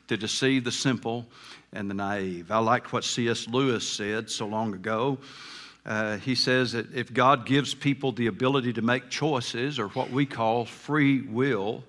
to 0.07 0.17
deceive 0.17 0.63
the 0.63 0.71
simple 0.71 1.25
and 1.71 1.89
the 1.89 1.95
naive. 1.95 2.51
I 2.51 2.59
like 2.59 2.93
what 2.93 3.03
C.S. 3.03 3.47
Lewis 3.47 3.87
said 3.87 4.29
so 4.29 4.45
long 4.45 4.73
ago. 4.73 5.17
Uh, 5.85 6.17
he 6.17 6.35
says 6.35 6.73
that 6.73 6.93
if 6.93 7.11
God 7.11 7.45
gives 7.45 7.73
people 7.73 8.11
the 8.11 8.27
ability 8.27 8.73
to 8.73 8.81
make 8.81 9.09
choices, 9.09 9.79
or 9.79 9.89
what 9.89 10.11
we 10.11 10.25
call 10.25 10.65
free 10.65 11.21
will, 11.21 11.83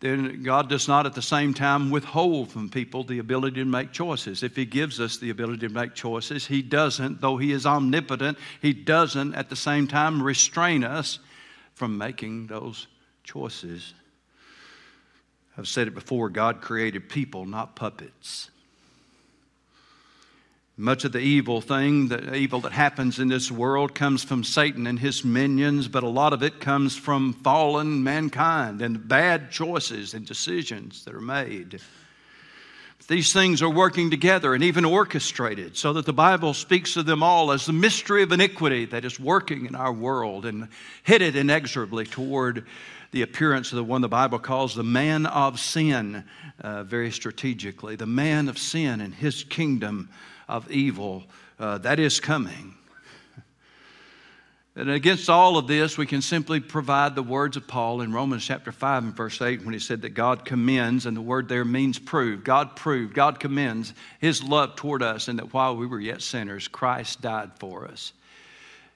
then 0.00 0.42
God 0.44 0.68
does 0.68 0.86
not 0.86 1.06
at 1.06 1.14
the 1.14 1.22
same 1.22 1.52
time 1.52 1.90
withhold 1.90 2.52
from 2.52 2.68
people 2.68 3.02
the 3.02 3.18
ability 3.18 3.56
to 3.56 3.64
make 3.64 3.92
choices. 3.92 4.42
If 4.42 4.54
He 4.54 4.64
gives 4.64 5.00
us 5.00 5.18
the 5.18 5.30
ability 5.30 5.66
to 5.66 5.74
make 5.74 5.94
choices, 5.94 6.46
He 6.46 6.62
doesn't, 6.62 7.20
though 7.20 7.36
He 7.36 7.50
is 7.50 7.66
omnipotent, 7.66 8.38
He 8.62 8.72
doesn't 8.72 9.34
at 9.34 9.50
the 9.50 9.56
same 9.56 9.88
time 9.88 10.22
restrain 10.22 10.84
us 10.84 11.18
from 11.74 11.98
making 11.98 12.46
those 12.46 12.86
choices. 13.24 13.94
I've 15.56 15.66
said 15.66 15.88
it 15.88 15.94
before 15.94 16.28
God 16.28 16.60
created 16.60 17.08
people, 17.08 17.44
not 17.44 17.74
puppets. 17.74 18.50
Much 20.80 21.04
of 21.04 21.10
the 21.10 21.18
evil 21.18 21.60
thing, 21.60 22.06
the 22.06 22.36
evil 22.36 22.60
that 22.60 22.70
happens 22.70 23.18
in 23.18 23.26
this 23.26 23.50
world, 23.50 23.96
comes 23.96 24.22
from 24.22 24.44
Satan 24.44 24.86
and 24.86 24.96
his 24.96 25.24
minions, 25.24 25.88
but 25.88 26.04
a 26.04 26.08
lot 26.08 26.32
of 26.32 26.44
it 26.44 26.60
comes 26.60 26.96
from 26.96 27.32
fallen 27.32 28.04
mankind 28.04 28.80
and 28.80 29.08
bad 29.08 29.50
choices 29.50 30.14
and 30.14 30.24
decisions 30.24 31.04
that 31.04 31.16
are 31.16 31.20
made. 31.20 31.80
These 33.08 33.32
things 33.32 33.60
are 33.60 33.68
working 33.68 34.08
together 34.08 34.54
and 34.54 34.62
even 34.62 34.84
orchestrated 34.84 35.76
so 35.76 35.94
that 35.94 36.06
the 36.06 36.12
Bible 36.12 36.54
speaks 36.54 36.96
of 36.96 37.06
them 37.06 37.24
all 37.24 37.50
as 37.50 37.66
the 37.66 37.72
mystery 37.72 38.22
of 38.22 38.30
iniquity 38.30 38.84
that 38.84 39.04
is 39.04 39.18
working 39.18 39.66
in 39.66 39.74
our 39.74 39.92
world 39.92 40.46
and 40.46 40.68
headed 41.02 41.34
inexorably 41.34 42.04
toward 42.04 42.66
the 43.10 43.22
appearance 43.22 43.72
of 43.72 43.76
the 43.76 43.84
one 43.84 44.02
the 44.02 44.08
Bible 44.08 44.38
calls 44.38 44.76
the 44.76 44.84
man 44.84 45.26
of 45.26 45.58
sin, 45.58 46.22
uh, 46.60 46.84
very 46.84 47.10
strategically. 47.10 47.96
The 47.96 48.06
man 48.06 48.48
of 48.48 48.58
sin 48.58 49.00
and 49.00 49.12
his 49.12 49.42
kingdom 49.42 50.10
of 50.48 50.70
evil 50.70 51.24
uh, 51.58 51.78
that 51.78 51.98
is 51.98 52.20
coming. 52.20 52.74
And 54.78 54.90
against 54.90 55.28
all 55.28 55.58
of 55.58 55.66
this, 55.66 55.98
we 55.98 56.06
can 56.06 56.22
simply 56.22 56.60
provide 56.60 57.16
the 57.16 57.22
words 57.22 57.56
of 57.56 57.66
Paul 57.66 58.00
in 58.00 58.12
Romans 58.12 58.44
chapter 58.44 58.70
5 58.70 59.02
and 59.02 59.16
verse 59.16 59.42
8 59.42 59.64
when 59.64 59.72
he 59.74 59.80
said 59.80 60.02
that 60.02 60.10
God 60.10 60.44
commends, 60.44 61.04
and 61.04 61.16
the 61.16 61.20
word 61.20 61.48
there 61.48 61.64
means 61.64 61.98
prove. 61.98 62.44
God 62.44 62.76
proved, 62.76 63.12
God 63.12 63.40
commends 63.40 63.92
his 64.20 64.40
love 64.40 64.76
toward 64.76 65.02
us, 65.02 65.26
and 65.26 65.40
that 65.40 65.52
while 65.52 65.76
we 65.76 65.84
were 65.84 65.98
yet 65.98 66.22
sinners, 66.22 66.68
Christ 66.68 67.20
died 67.20 67.50
for 67.58 67.88
us. 67.88 68.12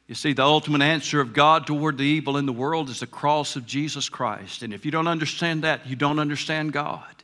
You 0.06 0.14
see, 0.14 0.34
the 0.34 0.44
ultimate 0.44 0.82
answer 0.82 1.20
of 1.20 1.32
God 1.32 1.66
toward 1.66 1.98
the 1.98 2.04
evil 2.04 2.36
in 2.36 2.46
the 2.46 2.52
world 2.52 2.88
is 2.88 3.00
the 3.00 3.06
cross 3.08 3.56
of 3.56 3.66
Jesus 3.66 4.08
Christ. 4.08 4.62
And 4.62 4.72
if 4.72 4.84
you 4.84 4.92
don't 4.92 5.08
understand 5.08 5.64
that, 5.64 5.88
you 5.88 5.96
don't 5.96 6.20
understand 6.20 6.72
God. 6.72 7.21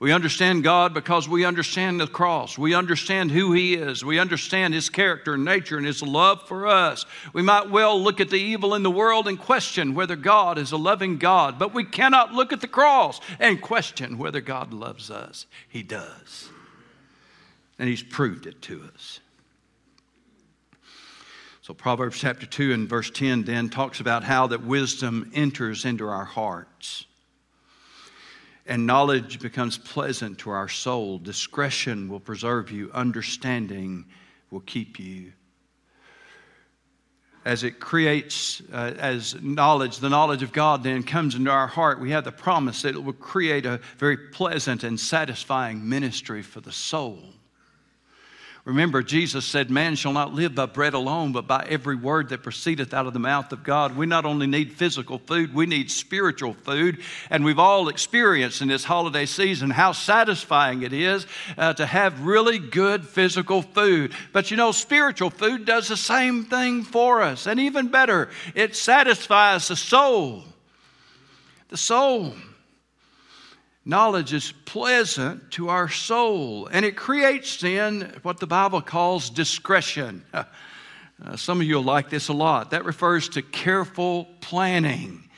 We 0.00 0.12
understand 0.12 0.64
God 0.64 0.94
because 0.94 1.28
we 1.28 1.44
understand 1.44 2.00
the 2.00 2.06
cross. 2.06 2.56
We 2.56 2.72
understand 2.72 3.30
who 3.30 3.52
He 3.52 3.74
is. 3.74 4.02
We 4.02 4.18
understand 4.18 4.72
His 4.72 4.88
character 4.88 5.34
and 5.34 5.44
nature 5.44 5.76
and 5.76 5.84
His 5.84 6.02
love 6.02 6.48
for 6.48 6.66
us. 6.66 7.04
We 7.34 7.42
might 7.42 7.68
well 7.68 8.02
look 8.02 8.18
at 8.18 8.30
the 8.30 8.40
evil 8.40 8.74
in 8.74 8.82
the 8.82 8.90
world 8.90 9.28
and 9.28 9.38
question 9.38 9.94
whether 9.94 10.16
God 10.16 10.56
is 10.56 10.72
a 10.72 10.78
loving 10.78 11.18
God, 11.18 11.58
but 11.58 11.74
we 11.74 11.84
cannot 11.84 12.32
look 12.32 12.50
at 12.50 12.62
the 12.62 12.66
cross 12.66 13.20
and 13.38 13.60
question 13.60 14.16
whether 14.16 14.40
God 14.40 14.72
loves 14.72 15.10
us. 15.10 15.44
He 15.68 15.82
does. 15.82 16.48
And 17.78 17.86
He's 17.86 18.02
proved 18.02 18.46
it 18.46 18.62
to 18.62 18.88
us. 18.94 19.20
So, 21.60 21.74
Proverbs 21.74 22.18
chapter 22.18 22.46
2 22.46 22.72
and 22.72 22.88
verse 22.88 23.10
10 23.10 23.44
then 23.44 23.68
talks 23.68 24.00
about 24.00 24.24
how 24.24 24.46
that 24.46 24.64
wisdom 24.64 25.30
enters 25.34 25.84
into 25.84 26.08
our 26.08 26.24
hearts 26.24 27.04
and 28.70 28.86
knowledge 28.86 29.40
becomes 29.40 29.76
pleasant 29.76 30.38
to 30.38 30.50
our 30.50 30.68
soul. 30.68 31.18
Discretion 31.18 32.08
will 32.08 32.20
preserve 32.20 32.70
you, 32.70 32.88
understanding 32.94 34.04
will 34.52 34.60
keep 34.60 35.00
you. 35.00 35.32
As 37.44 37.64
it 37.64 37.80
creates, 37.80 38.62
uh, 38.72 38.92
as 38.96 39.34
knowledge, 39.42 39.98
the 39.98 40.08
knowledge 40.08 40.44
of 40.44 40.52
God 40.52 40.84
then 40.84 41.02
comes 41.02 41.34
into 41.34 41.50
our 41.50 41.66
heart, 41.66 41.98
we 41.98 42.12
have 42.12 42.22
the 42.22 42.30
promise 42.30 42.82
that 42.82 42.94
it 42.94 43.02
will 43.02 43.12
create 43.12 43.66
a 43.66 43.80
very 43.98 44.16
pleasant 44.16 44.84
and 44.84 45.00
satisfying 45.00 45.88
ministry 45.88 46.40
for 46.40 46.60
the 46.60 46.72
soul. 46.72 47.18
Remember, 48.70 49.02
Jesus 49.02 49.44
said, 49.44 49.68
Man 49.68 49.96
shall 49.96 50.12
not 50.12 50.32
live 50.32 50.54
by 50.54 50.66
bread 50.66 50.94
alone, 50.94 51.32
but 51.32 51.48
by 51.48 51.66
every 51.68 51.96
word 51.96 52.28
that 52.28 52.44
proceedeth 52.44 52.94
out 52.94 53.08
of 53.08 53.12
the 53.12 53.18
mouth 53.18 53.50
of 53.50 53.64
God. 53.64 53.96
We 53.96 54.06
not 54.06 54.24
only 54.24 54.46
need 54.46 54.70
physical 54.70 55.18
food, 55.18 55.52
we 55.52 55.66
need 55.66 55.90
spiritual 55.90 56.54
food. 56.54 57.00
And 57.30 57.44
we've 57.44 57.58
all 57.58 57.88
experienced 57.88 58.62
in 58.62 58.68
this 58.68 58.84
holiday 58.84 59.26
season 59.26 59.70
how 59.70 59.90
satisfying 59.90 60.82
it 60.82 60.92
is 60.92 61.26
uh, 61.58 61.72
to 61.72 61.84
have 61.84 62.24
really 62.24 62.60
good 62.60 63.04
physical 63.04 63.62
food. 63.62 64.12
But 64.32 64.52
you 64.52 64.56
know, 64.56 64.70
spiritual 64.70 65.30
food 65.30 65.64
does 65.64 65.88
the 65.88 65.96
same 65.96 66.44
thing 66.44 66.84
for 66.84 67.22
us. 67.22 67.48
And 67.48 67.58
even 67.58 67.88
better, 67.88 68.28
it 68.54 68.76
satisfies 68.76 69.66
the 69.66 69.74
soul. 69.74 70.44
The 71.70 71.76
soul. 71.76 72.34
Knowledge 73.84 74.32
is 74.32 74.52
pleasant 74.66 75.50
to 75.52 75.68
our 75.70 75.88
soul, 75.88 76.66
and 76.66 76.84
it 76.84 76.96
creates 76.96 77.60
then 77.60 78.14
what 78.22 78.38
the 78.38 78.46
Bible 78.46 78.82
calls 78.82 79.30
discretion. 79.30 80.24
Uh, 81.22 81.36
some 81.36 81.60
of 81.60 81.66
you 81.66 81.74
will 81.74 81.82
like 81.82 82.08
this 82.08 82.28
a 82.28 82.32
lot. 82.32 82.70
That 82.70 82.86
refers 82.86 83.28
to 83.30 83.42
careful 83.42 84.26
planning. 84.40 85.28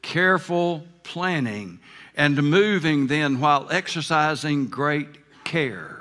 Careful 0.00 0.86
planning 1.02 1.80
and 2.14 2.40
moving 2.42 3.06
then 3.06 3.40
while 3.40 3.68
exercising 3.70 4.66
great 4.66 5.08
care. 5.44 5.97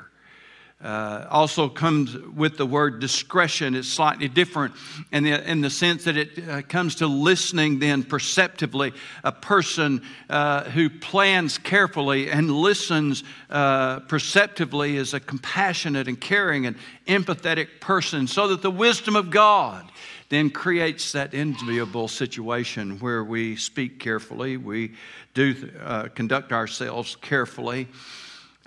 Uh, 0.79 1.25
also 1.31 1.67
comes 1.67 2.15
with 2.35 2.55
the 2.57 2.65
word 2.65 2.99
discretion. 2.99 3.73
It's 3.73 3.87
slightly 3.87 4.27
different 4.27 4.75
in 5.11 5.23
the, 5.23 5.49
in 5.49 5.61
the 5.61 5.71
sense 5.71 6.03
that 6.03 6.15
it 6.15 6.47
uh, 6.47 6.61
comes 6.61 6.95
to 6.95 7.07
listening 7.07 7.79
then 7.79 8.03
perceptively. 8.03 8.93
A 9.23 9.31
person 9.31 10.03
uh, 10.29 10.65
who 10.65 10.91
plans 10.91 11.57
carefully 11.57 12.29
and 12.29 12.51
listens 12.51 13.23
uh, 13.49 14.01
perceptively 14.01 14.97
is 14.97 15.15
a 15.15 15.19
compassionate 15.19 16.07
and 16.07 16.21
caring 16.21 16.67
and 16.67 16.75
empathetic 17.07 17.79
person, 17.79 18.27
so 18.27 18.49
that 18.49 18.61
the 18.61 18.69
wisdom 18.69 19.15
of 19.15 19.31
God 19.31 19.83
then 20.29 20.51
creates 20.51 21.13
that 21.13 21.33
enviable 21.33 22.07
situation 22.07 22.99
where 22.99 23.23
we 23.23 23.55
speak 23.55 23.99
carefully, 23.99 24.57
we 24.57 24.93
do 25.33 25.71
uh, 25.83 26.09
conduct 26.13 26.51
ourselves 26.51 27.15
carefully. 27.15 27.87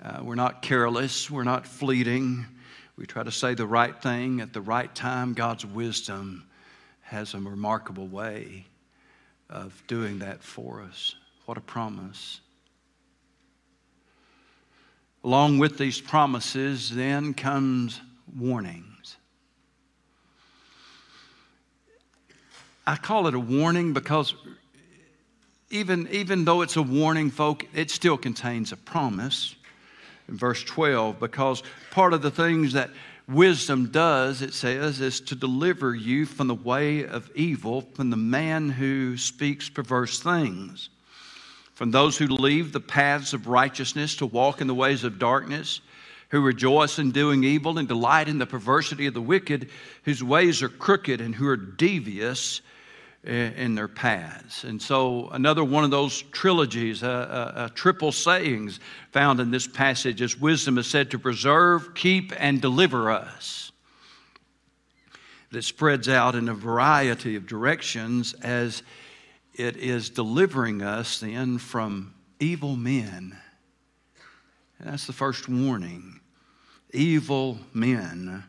Uh, 0.01 0.19
we're 0.23 0.35
not 0.35 0.63
careless, 0.63 1.29
we're 1.29 1.43
not 1.43 1.67
fleeting. 1.67 2.45
We 2.97 3.05
try 3.05 3.21
to 3.21 3.31
say 3.31 3.53
the 3.53 3.67
right 3.67 3.95
thing 4.01 4.41
at 4.41 4.51
the 4.51 4.61
right 4.61 4.93
time. 4.95 5.33
God's 5.33 5.63
wisdom 5.63 6.47
has 7.01 7.35
a 7.35 7.39
remarkable 7.39 8.07
way 8.07 8.65
of 9.47 9.83
doing 9.85 10.19
that 10.19 10.41
for 10.41 10.81
us. 10.81 11.15
What 11.45 11.57
a 11.57 11.61
promise. 11.61 12.39
Along 15.23 15.59
with 15.59 15.77
these 15.77 16.01
promises, 16.01 16.89
then 16.89 17.35
comes 17.35 18.01
warnings. 18.35 19.17
I 22.87 22.95
call 22.95 23.27
it 23.27 23.35
a 23.35 23.39
warning 23.39 23.93
because 23.93 24.33
even, 25.69 26.07
even 26.09 26.43
though 26.43 26.61
it's 26.61 26.75
a 26.75 26.81
warning, 26.81 27.29
folk, 27.29 27.67
it 27.75 27.91
still 27.91 28.17
contains 28.17 28.71
a 28.71 28.77
promise 28.77 29.55
in 30.31 30.37
verse 30.37 30.63
12 30.63 31.19
because 31.19 31.61
part 31.91 32.13
of 32.13 32.21
the 32.23 32.31
things 32.31 32.73
that 32.73 32.89
wisdom 33.27 33.87
does, 33.87 34.41
it 34.41 34.53
says, 34.53 34.99
is 34.99 35.21
to 35.21 35.35
deliver 35.35 35.93
you 35.93 36.25
from 36.25 36.47
the 36.47 36.55
way 36.55 37.05
of 37.05 37.29
evil, 37.35 37.81
from 37.93 38.09
the 38.09 38.17
man 38.17 38.69
who 38.69 39.17
speaks 39.17 39.69
perverse 39.69 40.19
things, 40.19 40.89
from 41.75 41.91
those 41.91 42.17
who 42.17 42.27
leave 42.27 42.71
the 42.71 42.79
paths 42.79 43.33
of 43.33 43.47
righteousness 43.47 44.15
to 44.15 44.25
walk 44.25 44.61
in 44.61 44.67
the 44.67 44.73
ways 44.73 45.03
of 45.03 45.19
darkness, 45.19 45.81
who 46.29 46.41
rejoice 46.41 46.97
in 46.97 47.11
doing 47.11 47.43
evil 47.43 47.77
and 47.77 47.87
delight 47.87 48.29
in 48.29 48.37
the 48.37 48.45
perversity 48.45 49.05
of 49.05 49.13
the 49.13 49.21
wicked, 49.21 49.69
whose 50.03 50.23
ways 50.23 50.63
are 50.63 50.69
crooked 50.69 51.19
and 51.19 51.35
who 51.35 51.47
are 51.47 51.57
devious 51.57 52.61
in 53.23 53.75
their 53.75 53.87
paths. 53.87 54.63
And 54.63 54.81
so, 54.81 55.29
another 55.29 55.63
one 55.63 55.83
of 55.83 55.91
those 55.91 56.23
trilogies, 56.31 57.03
a, 57.03 57.71
triple 57.75 58.11
sayings 58.11 58.79
found 59.11 59.39
in 59.39 59.51
this 59.51 59.67
passage 59.67 60.21
is 60.21 60.39
wisdom 60.39 60.77
is 60.79 60.87
said 60.87 61.11
to 61.11 61.19
preserve, 61.19 61.93
keep, 61.93 62.33
and 62.37 62.59
deliver 62.59 63.11
us. 63.11 63.71
That 65.51 65.63
spreads 65.63 66.09
out 66.09 66.33
in 66.33 66.49
a 66.49 66.53
variety 66.53 67.35
of 67.35 67.45
directions 67.45 68.33
as 68.41 68.83
it 69.53 69.77
is 69.77 70.09
delivering 70.09 70.81
us 70.81 71.19
then 71.19 71.57
from 71.57 72.13
evil 72.39 72.75
men. 72.75 73.37
And 74.79 74.89
that's 74.89 75.05
the 75.05 75.13
first 75.13 75.47
warning. 75.47 76.21
Evil 76.91 77.59
men 77.73 78.43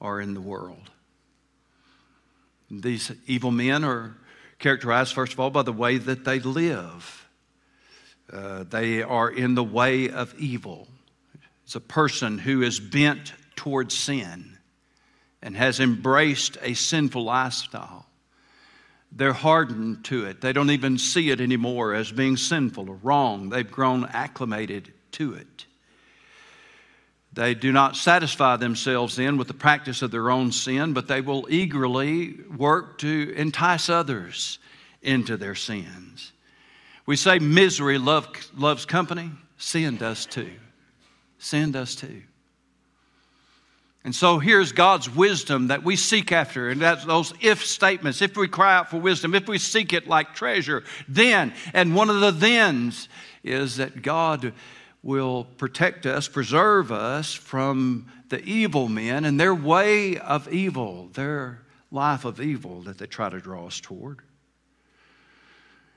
are 0.00 0.20
in 0.20 0.34
the 0.34 0.40
world. 0.40 0.90
These 2.80 3.12
evil 3.26 3.50
men 3.50 3.84
are 3.84 4.16
characterized, 4.58 5.12
first 5.12 5.32
of 5.32 5.40
all, 5.40 5.50
by 5.50 5.62
the 5.62 5.72
way 5.72 5.98
that 5.98 6.24
they 6.24 6.40
live. 6.40 7.28
Uh, 8.32 8.64
they 8.64 9.02
are 9.02 9.30
in 9.30 9.54
the 9.54 9.64
way 9.64 10.08
of 10.08 10.34
evil. 10.38 10.88
It's 11.64 11.74
a 11.74 11.80
person 11.80 12.38
who 12.38 12.62
is 12.62 12.80
bent 12.80 13.32
towards 13.56 13.96
sin 13.96 14.58
and 15.42 15.56
has 15.56 15.80
embraced 15.80 16.56
a 16.62 16.74
sinful 16.74 17.24
lifestyle. 17.24 18.06
They're 19.12 19.32
hardened 19.32 20.04
to 20.06 20.24
it. 20.24 20.40
They 20.40 20.52
don't 20.52 20.70
even 20.70 20.98
see 20.98 21.30
it 21.30 21.40
anymore 21.40 21.94
as 21.94 22.10
being 22.10 22.36
sinful 22.36 22.90
or 22.90 22.96
wrong. 22.96 23.50
They've 23.50 23.70
grown 23.70 24.06
acclimated 24.06 24.92
to 25.12 25.34
it. 25.34 25.66
They 27.34 27.54
do 27.54 27.72
not 27.72 27.96
satisfy 27.96 28.56
themselves 28.56 29.16
then 29.16 29.36
with 29.36 29.48
the 29.48 29.54
practice 29.54 30.02
of 30.02 30.12
their 30.12 30.30
own 30.30 30.52
sin, 30.52 30.92
but 30.92 31.08
they 31.08 31.20
will 31.20 31.46
eagerly 31.50 32.34
work 32.56 32.98
to 32.98 33.34
entice 33.36 33.88
others 33.88 34.60
into 35.02 35.36
their 35.36 35.56
sins. 35.56 36.32
We 37.06 37.16
say 37.16 37.40
misery 37.40 37.98
love, 37.98 38.28
loves 38.56 38.86
company, 38.86 39.32
sin 39.58 39.96
does 39.96 40.26
too. 40.26 40.52
Sin 41.38 41.72
does 41.72 41.96
too. 41.96 42.22
And 44.04 44.14
so 44.14 44.38
here's 44.38 44.72
God's 44.72 45.10
wisdom 45.12 45.68
that 45.68 45.82
we 45.82 45.96
seek 45.96 46.30
after, 46.30 46.68
and 46.68 46.80
that's 46.80 47.04
those 47.04 47.32
if 47.40 47.64
statements. 47.64 48.22
If 48.22 48.36
we 48.36 48.46
cry 48.46 48.76
out 48.76 48.90
for 48.90 48.98
wisdom, 48.98 49.34
if 49.34 49.48
we 49.48 49.58
seek 49.58 49.92
it 49.92 50.06
like 50.06 50.34
treasure, 50.34 50.84
then, 51.08 51.52
and 51.72 51.96
one 51.96 52.10
of 52.10 52.20
the 52.20 52.32
thens 52.32 53.08
is 53.42 53.78
that 53.78 54.02
God 54.02 54.52
will 55.04 55.44
protect 55.58 56.06
us, 56.06 56.26
preserve 56.26 56.90
us 56.90 57.34
from 57.34 58.06
the 58.30 58.42
evil 58.42 58.88
men 58.88 59.26
and 59.26 59.38
their 59.38 59.54
way 59.54 60.16
of 60.18 60.50
evil, 60.52 61.10
their 61.12 61.60
life 61.90 62.24
of 62.24 62.40
evil 62.40 62.80
that 62.82 62.98
they 62.98 63.06
try 63.06 63.28
to 63.28 63.38
draw 63.38 63.66
us 63.66 63.78
toward. 63.80 64.20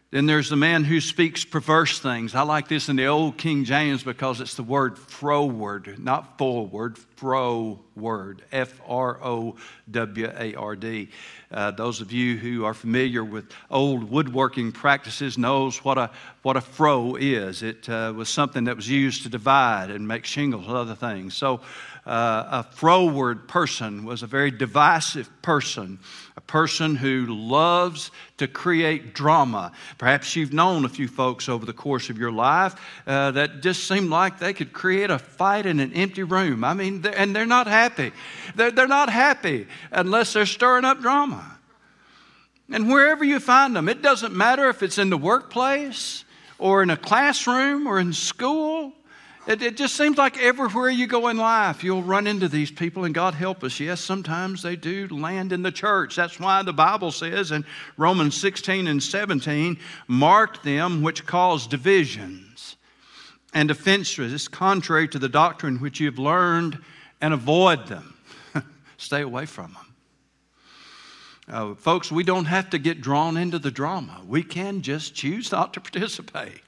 Then 0.10 0.26
there's 0.26 0.50
the 0.50 0.56
man 0.56 0.86
who 0.86 1.02
speaks 1.02 1.44
perverse 1.44 2.00
things. 2.00 2.34
I 2.34 2.44
like 2.44 2.70
this 2.70 2.88
in 2.88 2.96
the 2.96 3.08
old 3.08 3.38
King 3.38 3.66
James 3.66 4.04
because 4.04 4.40
it's 4.40 4.56
the 4.56 4.64
word 4.64 4.98
froward, 4.98 6.00
not 6.00 6.38
forward, 6.38 6.98
fro 7.18 7.82
word, 7.94 8.42
F 8.54 8.80
R 8.88 9.22
O 9.22 9.56
W 9.92 10.32
A 10.34 10.56
R 10.56 10.76
D. 10.78 11.10
Uh, 11.52 11.72
those 11.72 12.00
of 12.00 12.14
you 12.14 12.38
who 12.38 12.64
are 12.64 12.74
familiar 12.74 13.22
with 13.22 13.52
old 13.70 14.10
woodworking 14.10 14.72
practices 14.72 15.38
knows 15.38 15.84
what 15.84 15.98
a 15.98 16.10
what 16.42 16.56
a 16.56 16.62
froe 16.62 17.16
is. 17.16 17.62
It 17.62 17.90
uh, 17.90 18.14
was 18.16 18.30
something 18.30 18.64
that 18.66 18.78
was 18.78 18.90
used 18.90 19.24
to 19.24 19.30
divide 19.30 19.90
and 19.90 20.08
make 20.08 20.24
shingles 20.24 20.68
and 20.68 20.76
other 20.78 20.96
things. 20.96 21.34
So 21.34 21.60
uh, 22.06 22.64
a 22.64 22.64
froward 22.64 23.50
person 23.50 24.06
was 24.06 24.24
a 24.24 24.28
very 24.28 24.52
divisive 24.52 25.30
person, 25.42 26.00
person 26.48 26.96
who 26.96 27.26
loves 27.28 28.12
to 28.38 28.48
create 28.48 29.14
drama. 29.14 29.72
Perhaps 29.98 30.36
you've 30.36 30.54
known 30.54 30.86
a 30.86 30.90
few 30.90 31.08
folks 31.08 31.50
over 31.50 31.66
the 31.66 31.74
course 31.74 32.10
of 32.10 32.18
your 32.18 32.32
life 32.32 32.76
uh, 33.06 33.32
that 33.32 33.62
just 33.62 33.88
seem 33.88 34.10
like 34.10 34.40
they 34.40 34.54
could 34.54 34.74
create 34.74 35.12
a 35.12 35.20
fight 35.20 35.66
in 35.66 35.80
an 35.80 35.94
empty 35.94 36.24
room. 36.24 36.64
I 36.64 36.74
mean, 36.74 37.02
they're, 37.02 37.18
and 37.18 37.36
they're 37.36 37.46
not 37.46 37.68
happy. 37.68 38.12
They're, 38.56 38.72
they're 38.72 38.88
not 38.88 39.10
happy 39.10 39.68
unless 39.92 40.34
they're 40.34 40.46
stirring 40.46 40.86
up 40.86 41.02
drama. 41.02 41.58
And 42.70 42.90
wherever 42.90 43.24
you 43.24 43.40
find 43.40 43.76
them, 43.76 43.88
it 43.88 44.02
doesn't 44.02 44.34
matter 44.34 44.70
if 44.70 44.84
it's 44.84 44.98
in 44.98 45.10
the 45.10 45.18
workplace 45.18 46.26
or 46.60 46.84
in 46.84 46.90
a 46.90 46.98
classroom 46.98 47.88
or 47.88 48.00
in 48.00 48.14
school 48.14 48.94
it, 49.48 49.62
it, 49.62 49.78
just 49.78 49.96
seems 49.96 50.18
like 50.18 50.38
everywhere 50.38 50.90
you 50.90 51.08
go 51.08 51.30
in 51.30 51.38
life, 51.38 51.82
you'll 51.82 52.04
run 52.04 52.28
into 52.28 52.50
these 52.50 52.70
people, 52.70 53.06
and 53.06 53.16
God 53.16 53.34
help 53.34 53.64
us. 53.64 53.80
Yes, 53.80 54.02
sometimes 54.02 54.62
they 54.62 54.76
do 54.76 55.08
land 55.08 55.54
in 55.54 55.62
the 55.62 55.72
church. 55.72 56.18
That's 56.18 56.38
why 56.38 56.64
the 56.64 56.74
Bible 56.74 57.12
says 57.12 57.52
in 57.52 57.66
Romans 57.96 58.36
16 58.36 58.88
and 58.88 59.02
17, 59.02 59.80
mark 60.08 60.64
them 60.64 61.02
which 61.02 61.26
cause 61.26 61.66
divisions 61.66 62.76
and 63.54 63.72
offenses, 63.72 64.50
contrary 64.50 65.08
to 65.08 65.18
the 65.18 65.30
doctrine 65.30 65.78
which 65.78 66.02
you 66.02 66.08
have 66.08 66.20
learned, 66.20 66.78
and 67.22 67.34
avoid 67.34 67.88
them. 67.88 68.16
Stay 68.98 69.22
away 69.22 69.46
from 69.46 69.74
them. 69.74 69.88
Uh, 71.50 71.76
folks, 71.76 72.12
we 72.12 72.26
don't 72.26 72.46
have 72.46 72.70
to 72.72 72.78
get 72.78 73.00
drawn 73.00 73.38
into 73.38 73.58
the 73.58 73.72
drama. 73.72 74.22
We 74.28 74.44
can 74.44 74.82
just 74.82 75.16
choose 75.16 75.54
not 75.54 75.74
to 75.76 75.80
participate. 75.80 76.62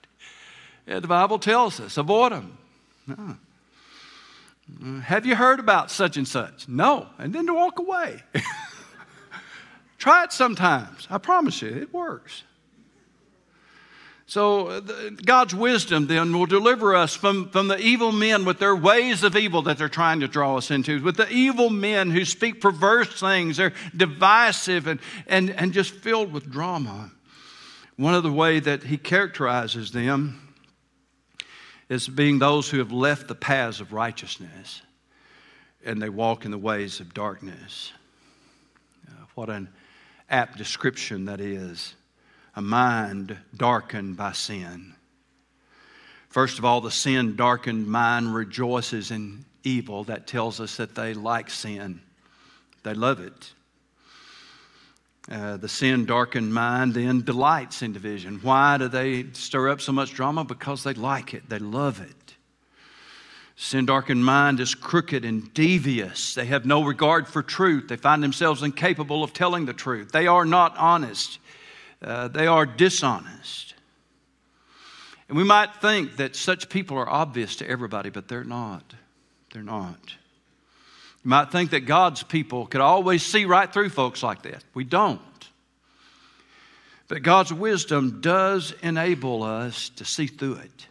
The 0.86 1.02
Bible 1.02 1.38
tells 1.38 1.80
us 1.82 1.98
avoid 1.98 2.32
them. 2.32 2.58
No. 3.10 3.38
Have 5.02 5.26
you 5.26 5.36
heard 5.36 5.60
about 5.60 5.90
such 5.92 6.18
and 6.18 6.28
such? 6.28 6.68
No. 6.68 7.08
And 7.18 7.34
then 7.34 7.48
to 7.48 7.54
walk 7.54 7.80
away. 7.80 8.22
Try 9.98 10.24
it 10.24 10.32
sometimes. 10.32 11.08
I 11.10 11.18
promise 11.18 11.62
you, 11.62 11.70
it 11.70 11.94
works. 11.94 12.44
So, 14.28 14.68
uh, 14.68 14.82
God's 15.26 15.56
wisdom 15.56 16.06
then 16.06 16.38
will 16.38 16.46
deliver 16.46 16.96
us 16.96 17.16
from, 17.16 17.50
from 17.50 17.68
the 17.68 17.80
evil 17.80 18.12
men 18.12 18.46
with 18.46 18.60
their 18.60 18.76
ways 18.76 19.24
of 19.24 19.36
evil 19.36 19.64
that 19.64 19.80
they're 19.80 19.90
trying 19.90 20.20
to 20.20 20.28
draw 20.28 20.58
us 20.58 20.70
into, 20.70 21.02
with 21.02 21.18
the 21.18 21.28
evil 21.30 21.72
men 21.72 22.12
who 22.12 22.24
speak 22.26 22.62
perverse 22.62 23.20
things. 23.20 23.58
They're 23.58 23.74
divisive 23.98 24.86
and, 24.86 25.00
and, 25.26 25.50
and 25.50 25.74
just 25.74 25.96
filled 25.96 26.32
with 26.32 26.50
drama. 26.50 27.10
One 27.98 28.14
of 28.14 28.22
the 28.22 28.32
way 28.32 28.60
that 28.60 28.84
he 28.84 28.98
characterizes 28.98 29.92
them 29.92 30.49
as 31.90 32.08
being 32.08 32.40
those 32.40 32.70
who 32.70 32.80
have 32.80 32.92
left 32.92 33.28
the 33.28 33.36
paths 33.36 33.80
of 33.80 33.94
righteousness 33.94 34.82
and 35.84 36.02
they 36.02 36.10
walk 36.10 36.46
in 36.46 36.52
the 36.52 36.58
ways 36.58 37.00
of 37.00 37.14
darkness. 37.14 37.92
Uh, 39.08 39.26
what 39.36 39.50
an 39.50 39.70
apt 40.30 40.58
description 40.58 41.26
that 41.26 41.40
is 41.40 41.96
a 42.56 42.62
mind 42.62 43.38
darkened 43.56 44.18
by 44.18 44.34
sin. 44.34 44.94
First 46.30 46.60
of 46.60 46.66
all, 46.66 46.82
the 46.82 46.92
sin 46.92 47.36
darkened 47.36 47.88
mind 47.88 48.36
rejoices 48.36 49.12
in 49.12 49.46
evil. 49.64 50.04
That 50.04 50.28
tells 50.28 50.60
us 50.60 50.78
that 50.78 50.94
they 50.94 51.14
like 51.14 51.50
sin, 51.50 52.02
they 52.84 52.94
love 52.94 53.20
it. 53.20 53.54
Uh, 55.30 55.58
the 55.58 55.70
sin 55.70 56.06
darkened 56.06 56.52
mind 56.52 56.96
then 56.96 57.22
delights 57.22 57.84
in 57.84 57.94
division. 57.94 58.40
Why 58.42 58.78
do 58.78 58.88
they 58.88 59.28
stir 59.34 59.70
up 59.70 59.80
so 59.80 59.92
much 59.92 60.14
drama? 60.14 60.44
Because 60.44 60.84
they 60.84 60.94
like 60.94 61.36
it, 61.36 61.48
they 61.50 61.60
love 61.60 62.02
it. 62.02 62.36
Sin 63.56 63.86
darkened 63.86 64.26
mind 64.26 64.60
is 64.60 64.74
crooked 64.74 65.26
and 65.26 65.54
devious. 65.54 66.34
They 66.34 66.46
have 66.46 66.66
no 66.66 66.84
regard 66.84 67.28
for 67.28 67.44
truth. 67.44 67.90
They 67.90 67.98
find 67.98 68.24
themselves 68.24 68.64
incapable 68.64 69.24
of 69.24 69.34
telling 69.34 69.66
the 69.66 69.74
truth. 69.74 70.12
They 70.12 70.28
are 70.28 70.46
not 70.46 70.76
honest, 70.78 71.40
uh, 72.02 72.30
they 72.30 72.48
are 72.48 72.66
dishonest. 72.66 73.76
And 75.28 75.38
we 75.38 75.44
might 75.44 75.76
think 75.76 76.16
that 76.16 76.36
such 76.36 76.70
people 76.70 76.98
are 76.98 77.08
obvious 77.08 77.58
to 77.58 77.70
everybody, 77.70 78.10
but 78.10 78.28
they're 78.28 78.44
not. 78.44 78.96
They're 79.54 79.62
not. 79.62 80.16
You 81.24 81.30
might 81.30 81.52
think 81.52 81.72
that 81.72 81.82
God's 81.82 82.24
people 82.24 82.66
could 82.66 82.82
always 82.82 83.26
see 83.26 83.46
right 83.46 83.72
through 83.72 83.90
folks 83.90 84.24
like 84.24 84.44
that. 84.44 84.64
We 84.74 84.84
don't. 84.84 85.20
But 87.08 87.24
God's 87.24 87.52
wisdom 87.52 88.22
does 88.22 88.74
enable 88.84 89.44
us 89.44 89.90
to 89.90 90.06
see 90.06 90.28
through 90.28 90.56
it 90.56 90.88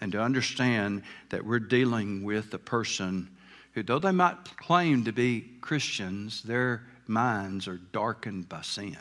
and 0.00 0.12
to 0.12 0.22
understand 0.22 1.02
that 1.30 1.44
we're 1.44 1.58
dealing 1.58 2.22
with 2.22 2.54
a 2.54 2.58
person 2.58 3.28
who, 3.72 3.82
though 3.82 3.98
they 3.98 4.12
might 4.12 4.56
claim 4.56 5.04
to 5.04 5.12
be 5.12 5.50
Christians, 5.60 6.42
their 6.42 6.82
minds 7.06 7.66
are 7.66 7.78
darkened 7.78 8.48
by 8.48 8.62
sin. 8.62 8.96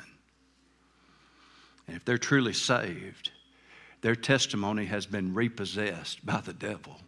And 1.88 1.95
if 1.95 2.03
they're 2.03 2.17
truly 2.17 2.53
saved, 2.53 3.32
their 4.01 4.15
testimony 4.15 4.86
has 4.86 5.06
been 5.06 5.34
repossessed 5.34 6.25
by 6.25 6.41
the 6.41 6.53
devil. 6.53 6.99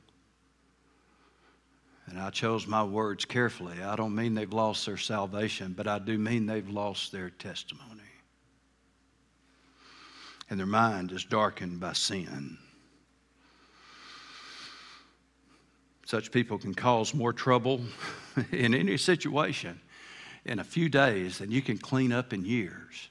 And 2.07 2.19
I 2.19 2.29
chose 2.29 2.67
my 2.67 2.83
words 2.83 3.25
carefully. 3.25 3.81
I 3.81 3.95
don't 3.95 4.13
mean 4.13 4.35
they've 4.35 4.51
lost 4.51 4.85
their 4.85 4.97
salvation, 4.97 5.73
but 5.75 5.87
I 5.87 5.99
do 5.99 6.17
mean 6.17 6.45
they've 6.45 6.69
lost 6.69 7.11
their 7.11 7.31
testimony. 7.31 8.01
And 10.49 10.59
their 10.59 10.67
mind 10.67 11.11
is 11.11 11.25
darkened 11.25 11.79
by 11.79 11.93
sin. 11.93 12.57
Such 16.05 16.31
people 16.31 16.59
can 16.59 16.75
cause 16.75 17.15
more 17.15 17.33
trouble 17.33 17.81
in 18.51 18.75
any 18.75 18.97
situation 18.97 19.81
in 20.45 20.59
a 20.59 20.63
few 20.63 20.87
days 20.87 21.39
than 21.39 21.49
you 21.49 21.63
can 21.63 21.79
clean 21.79 22.11
up 22.11 22.31
in 22.31 22.45
years. 22.45 23.09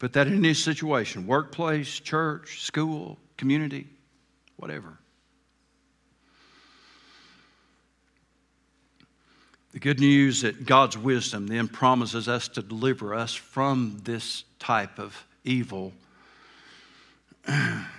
Put 0.00 0.12
that 0.14 0.26
in 0.26 0.34
any 0.34 0.54
situation 0.54 1.26
workplace, 1.26 2.00
church, 2.00 2.62
school, 2.62 3.18
community, 3.36 3.86
whatever. 4.56 4.98
The 9.76 9.80
good 9.80 10.00
news 10.00 10.40
that 10.40 10.64
God's 10.64 10.96
wisdom 10.96 11.48
then 11.48 11.68
promises 11.68 12.28
us 12.28 12.48
to 12.48 12.62
deliver 12.62 13.14
us 13.14 13.34
from 13.34 14.00
this 14.04 14.44
type 14.58 14.98
of 14.98 15.26
evil, 15.44 15.92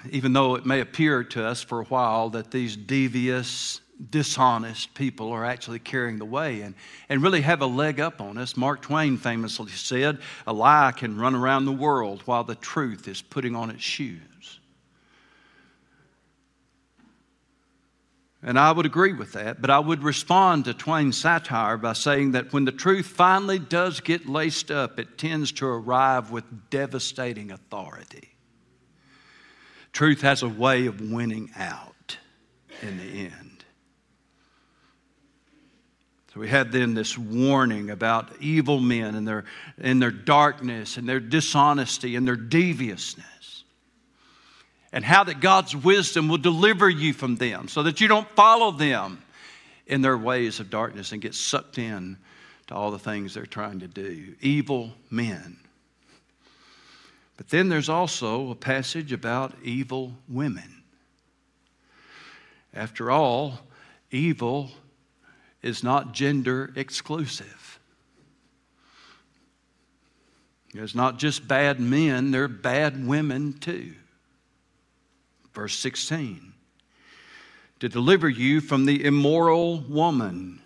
even 0.10 0.34
though 0.34 0.56
it 0.56 0.66
may 0.66 0.80
appear 0.80 1.24
to 1.26 1.46
us 1.46 1.62
for 1.62 1.82
a 1.82 1.84
while 1.84 2.32
that 2.32 2.50
these 2.50 2.76
devious, 2.76 3.80
dishonest 4.10 4.96
people 4.96 5.32
are 5.32 5.46
actually 5.46 5.78
carrying 5.78 6.18
the 6.18 6.26
way 6.26 6.62
and, 6.62 6.74
and 7.10 7.22
really 7.22 7.42
have 7.42 7.62
a 7.62 7.68
leg 7.68 8.00
up 8.00 8.22
on 8.22 8.40
us. 8.40 8.58
Mark 8.58 8.82
Twain 8.82 9.16
famously 9.16 9.70
said, 9.70 10.18
A 10.48 10.54
lie 10.54 10.94
can 10.98 11.16
run 11.16 11.36
around 11.36 11.66
the 11.66 11.72
world 11.72 12.24
while 12.26 12.44
the 12.44 12.56
truth 12.56 13.08
is 13.08 13.22
putting 13.22 13.56
on 13.56 13.70
its 13.70 13.84
shoes. 13.84 14.60
And 18.48 18.58
I 18.58 18.72
would 18.72 18.86
agree 18.86 19.12
with 19.12 19.34
that, 19.34 19.60
but 19.62 19.70
I 19.70 19.78
would 19.78 20.04
respond 20.04 20.64
to 20.66 20.74
Twain's 20.74 21.18
satire 21.18 21.76
by 21.76 21.92
saying 21.92 22.32
that 22.32 22.54
when 22.54 22.64
the 22.64 22.72
truth 22.72 23.06
finally 23.06 23.60
does 23.60 24.00
get 24.00 24.26
laced 24.26 24.72
up, 24.72 25.00
it 25.00 25.18
tends 25.18 25.52
to 25.52 25.68
arrive 25.68 26.32
with 26.32 26.70
devastating 26.70 27.52
authority. 27.52 28.38
Truth 29.92 30.22
has 30.22 30.44
a 30.44 30.48
way 30.48 30.86
of 30.86 31.02
winning 31.02 31.52
out 31.58 32.18
in 32.82 32.98
the 32.98 33.26
end. 33.26 33.66
So 36.34 36.40
we 36.40 36.48
had 36.48 36.72
then 36.72 36.94
this 36.94 37.18
warning 37.18 37.90
about 37.90 38.32
evil 38.40 38.80
men 38.80 39.16
and 39.16 39.28
their, 39.28 39.44
and 39.78 40.02
their 40.02 40.10
darkness 40.10 40.96
and 40.96 41.10
their 41.10 41.20
dishonesty 41.20 42.16
and 42.16 42.26
their 42.26 42.38
deviousness 42.38 43.26
and 44.98 45.06
how 45.06 45.24
that 45.24 45.40
God's 45.40 45.76
wisdom 45.76 46.28
will 46.28 46.40
deliver 46.40 46.90
you 46.90 47.14
from 47.14 47.36
them 47.36 47.68
so 47.68 47.84
that 47.84 48.02
you 48.02 48.08
don't 48.08 48.28
follow 48.30 48.72
them 48.72 49.22
in 49.86 50.02
their 50.02 50.18
ways 50.18 50.60
of 50.60 50.72
darkness 50.72 51.12
and 51.12 51.22
get 51.22 51.36
sucked 51.36 51.78
in 51.78 52.18
to 52.66 52.74
all 52.74 52.90
the 52.90 52.98
things 52.98 53.36
they're 53.36 53.46
trying 53.46 53.82
to 53.82 53.88
do. 53.88 54.34
Evil 54.42 54.92
men. 55.12 55.58
But 57.38 57.50
then 57.50 57.70
there's 57.70 57.90
also 57.90 58.50
a 58.50 58.56
passage 58.56 59.14
about 59.14 59.54
evil 59.62 60.16
women. 60.28 60.82
After 62.74 63.12
all, 63.12 63.60
evil 64.10 64.72
is 65.62 65.84
not 65.84 66.12
gender 66.12 66.74
exclusive. 66.76 67.78
There's 70.74 70.96
not 70.96 71.20
just 71.20 71.48
bad 71.48 71.80
men, 71.80 72.32
there 72.32 72.46
are 72.46 72.48
bad 72.48 73.06
women 73.06 73.54
too. 73.54 73.94
Verse 75.58 75.80
16 75.80 76.54
to 77.80 77.90
deliver 77.90 78.30
you 78.30 78.62
from 78.62 78.86
the 78.86 79.04
immoral 79.04 79.80
woman, 79.90 80.62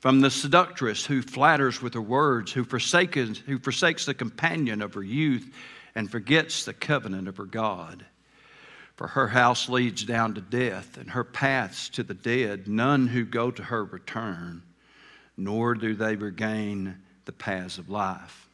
from 0.00 0.20
the 0.20 0.30
seductress 0.30 1.06
who 1.06 1.22
flatters 1.22 1.80
with 1.80 1.94
her 1.94 2.02
words, 2.02 2.52
who 2.52 2.62
forsakes, 2.62 3.38
who 3.38 3.58
forsakes 3.58 4.04
the 4.04 4.12
companion 4.12 4.82
of 4.82 4.92
her 4.92 5.02
youth 5.02 5.50
and 5.94 6.10
forgets 6.10 6.66
the 6.66 6.74
covenant 6.74 7.26
of 7.26 7.38
her 7.38 7.46
God. 7.46 8.04
For 8.96 9.06
her 9.06 9.28
house 9.28 9.66
leads 9.66 10.04
down 10.04 10.34
to 10.34 10.42
death, 10.42 10.98
and 10.98 11.08
her 11.08 11.24
paths 11.24 11.88
to 11.90 12.02
the 12.02 12.12
dead. 12.12 12.68
None 12.68 13.06
who 13.06 13.24
go 13.24 13.50
to 13.50 13.62
her 13.62 13.82
return, 13.82 14.62
nor 15.38 15.74
do 15.74 15.94
they 15.94 16.16
regain 16.16 16.98
the 17.24 17.32
paths 17.32 17.78
of 17.78 17.88
life. 17.88 18.47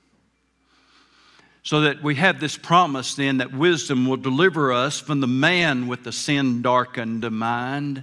So 1.65 1.81
that 1.81 2.03
we 2.03 2.15
have 2.17 2.41
this 2.41 2.59
promise 2.59 3.15
then 3.15 3.39
that 3.39 3.55
wisdom 3.55 4.07
will 4.07 4.19
deliver 4.19 4.71
us 4.71 5.01
from 5.01 5.21
the 5.21 5.27
man 5.27 5.87
with 5.87 6.05
the 6.05 6.13
sin 6.13 6.61
darkened 6.61 7.29
mind. 7.31 8.03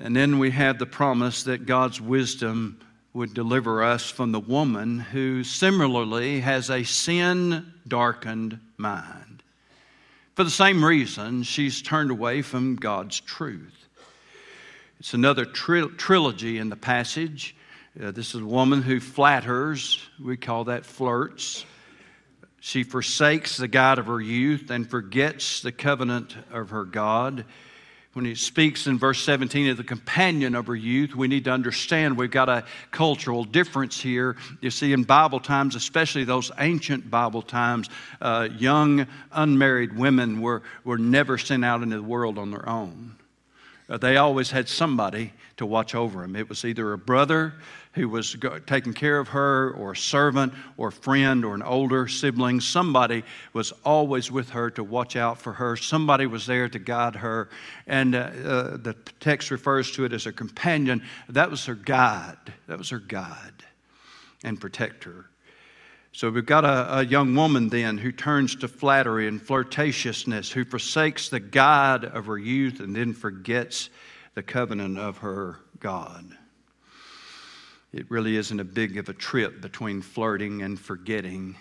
And 0.00 0.14
then 0.14 0.38
we 0.38 0.52
have 0.52 0.78
the 0.78 0.86
promise 0.86 1.42
that 1.42 1.66
God's 1.66 2.00
wisdom 2.00 2.80
would 3.14 3.34
deliver 3.34 3.82
us 3.82 4.08
from 4.08 4.30
the 4.30 4.40
woman 4.40 5.00
who 5.00 5.42
similarly 5.42 6.40
has 6.40 6.70
a 6.70 6.84
sin 6.84 7.72
darkened 7.86 8.60
mind. 8.76 9.42
For 10.36 10.44
the 10.44 10.50
same 10.50 10.84
reason, 10.84 11.42
she's 11.42 11.82
turned 11.82 12.12
away 12.12 12.42
from 12.42 12.76
God's 12.76 13.18
truth. 13.20 13.88
It's 15.00 15.14
another 15.14 15.44
tri- 15.44 15.88
trilogy 15.96 16.58
in 16.58 16.68
the 16.68 16.76
passage. 16.76 17.56
Uh, 18.00 18.12
this 18.12 18.36
is 18.36 18.40
a 18.40 18.46
woman 18.46 18.82
who 18.82 19.00
flatters, 19.00 19.98
we 20.24 20.36
call 20.36 20.64
that 20.64 20.86
flirts. 20.86 21.66
She 22.64 22.84
forsakes 22.84 23.56
the 23.56 23.66
God 23.66 23.98
of 23.98 24.06
her 24.06 24.20
youth 24.20 24.70
and 24.70 24.88
forgets 24.88 25.62
the 25.62 25.72
covenant 25.72 26.36
of 26.52 26.70
her 26.70 26.84
God. 26.84 27.44
When 28.12 28.24
he 28.24 28.36
speaks 28.36 28.86
in 28.86 29.00
verse 29.00 29.20
17 29.24 29.70
of 29.70 29.78
the 29.78 29.82
companion 29.82 30.54
of 30.54 30.68
her 30.68 30.76
youth, 30.76 31.16
we 31.16 31.26
need 31.26 31.42
to 31.46 31.50
understand 31.50 32.16
we've 32.16 32.30
got 32.30 32.48
a 32.48 32.64
cultural 32.92 33.42
difference 33.42 34.00
here. 34.00 34.36
You 34.60 34.70
see, 34.70 34.92
in 34.92 35.02
Bible 35.02 35.40
times, 35.40 35.74
especially 35.74 36.22
those 36.22 36.52
ancient 36.56 37.10
Bible 37.10 37.42
times, 37.42 37.90
uh, 38.20 38.48
young 38.56 39.08
unmarried 39.32 39.96
women 39.98 40.40
were, 40.40 40.62
were 40.84 40.98
never 40.98 41.38
sent 41.38 41.64
out 41.64 41.82
into 41.82 41.96
the 41.96 42.02
world 42.04 42.38
on 42.38 42.52
their 42.52 42.68
own. 42.68 43.16
Uh, 43.92 43.98
they 43.98 44.16
always 44.16 44.50
had 44.50 44.66
somebody 44.66 45.30
to 45.58 45.66
watch 45.66 45.94
over 45.94 46.22
them. 46.22 46.34
It 46.34 46.48
was 46.48 46.64
either 46.64 46.94
a 46.94 46.98
brother 46.98 47.52
who 47.92 48.08
was 48.08 48.34
taking 48.66 48.94
care 48.94 49.18
of 49.18 49.28
her, 49.28 49.72
or 49.72 49.92
a 49.92 49.96
servant, 49.96 50.54
or 50.78 50.88
a 50.88 50.92
friend, 50.92 51.44
or 51.44 51.54
an 51.54 51.62
older 51.62 52.08
sibling. 52.08 52.58
Somebody 52.58 53.22
was 53.52 53.70
always 53.84 54.32
with 54.32 54.48
her 54.48 54.70
to 54.70 54.82
watch 54.82 55.14
out 55.14 55.36
for 55.36 55.52
her. 55.52 55.76
Somebody 55.76 56.24
was 56.24 56.46
there 56.46 56.70
to 56.70 56.78
guide 56.78 57.16
her. 57.16 57.50
And 57.86 58.14
uh, 58.14 58.18
uh, 58.18 58.76
the 58.78 58.96
text 59.20 59.50
refers 59.50 59.92
to 59.92 60.06
it 60.06 60.14
as 60.14 60.24
a 60.24 60.32
companion. 60.32 61.02
That 61.28 61.50
was 61.50 61.66
her 61.66 61.74
guide. 61.74 62.38
That 62.68 62.78
was 62.78 62.88
her 62.88 62.98
guide 62.98 63.62
and 64.42 64.58
protector. 64.58 65.26
So 66.12 66.30
we've 66.30 66.44
got 66.44 66.64
a, 66.64 66.98
a, 66.98 67.04
young 67.04 67.34
woman 67.34 67.68
then 67.70 67.98
who 67.98 68.12
turns 68.12 68.54
to 68.56 68.68
flattery 68.68 69.26
and 69.26 69.40
flirtatiousness, 69.40 70.52
who 70.52 70.64
forsakes 70.64 71.30
the 71.30 71.40
God 71.40 72.04
of 72.04 72.26
her 72.26 72.38
youth 72.38 72.80
and 72.80 72.94
then 72.94 73.14
forgets 73.14 73.88
the 74.34 74.42
covenant 74.42 74.98
of 74.98 75.18
her 75.18 75.58
God 75.80 76.36
it 77.92 78.10
really 78.10 78.36
isn't 78.36 78.58
a 78.58 78.64
big 78.64 78.96
of 78.96 79.08
a 79.08 79.12
trip 79.12 79.60
between 79.60 80.00
flirting 80.00 80.62
and 80.62 80.80
forgetting 80.80 81.56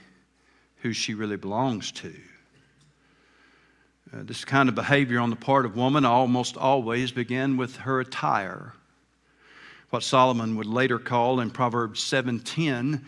who 0.77 0.93
she 0.93 1.13
really 1.13 1.35
belongs 1.35 1.91
to. 1.91 2.13
Uh, 4.13 4.23
this 4.23 4.45
kind 4.45 4.69
of 4.69 4.75
behavior 4.75 5.19
on 5.19 5.29
the 5.29 5.35
part 5.35 5.65
of 5.65 5.75
woman 5.75 6.05
almost 6.05 6.57
always 6.57 7.11
began 7.11 7.57
with 7.57 7.75
her 7.77 7.99
attire. 7.99 8.73
What 9.89 10.03
Solomon 10.03 10.55
would 10.55 10.65
later 10.65 10.99
call 10.99 11.41
in 11.41 11.51
Proverbs 11.51 12.01
7:10 12.01 13.03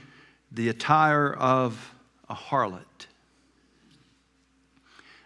the 0.54 0.70
attire 0.70 1.34
of 1.34 1.96
a 2.30 2.36
harlot. 2.36 3.08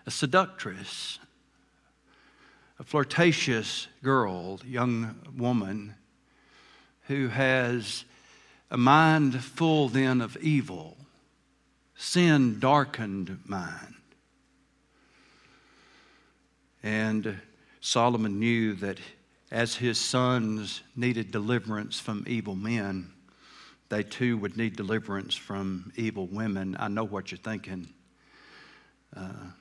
A 0.06 0.12
seductress, 0.12 1.20
a 2.80 2.84
flirtatious 2.84 3.88
girl, 4.02 4.62
young 4.66 5.16
woman 5.36 5.96
who 7.08 7.28
has 7.28 8.06
a 8.72 8.78
mind 8.78 9.44
full 9.44 9.90
then 9.90 10.22
of 10.22 10.38
evil, 10.38 10.98
sin 11.96 12.60
darkened 12.60 13.40
mind. 13.46 13.96
And 16.84 17.42
Solomon 17.82 18.40
knew 18.40 18.74
that 18.76 18.98
as 19.52 19.76
his 19.76 19.98
sons 19.98 20.84
needed 20.96 21.32
deliverance 21.32 22.00
from 22.00 22.24
evil 22.28 22.56
men, 22.56 23.12
they 23.89 24.04
too 24.04 24.38
would 24.38 24.58
need 24.58 24.76
deliverance 24.76 25.36
from 25.36 25.91
evil 25.95 26.28
women. 26.28 26.76
I 26.80 26.88
know 26.88 27.04
what 27.04 27.32
you're 27.32 27.38
thinking. 27.38 27.88
Uh, 29.15 29.52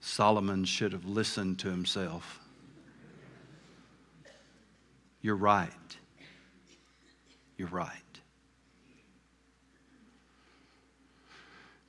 Solomon 0.00 0.64
should 0.64 0.92
have 0.92 1.04
listened 1.04 1.58
to 1.60 1.70
himself. 1.70 2.40
You're 5.22 5.36
right. 5.36 5.70
You're 7.56 7.68
right. 7.68 7.92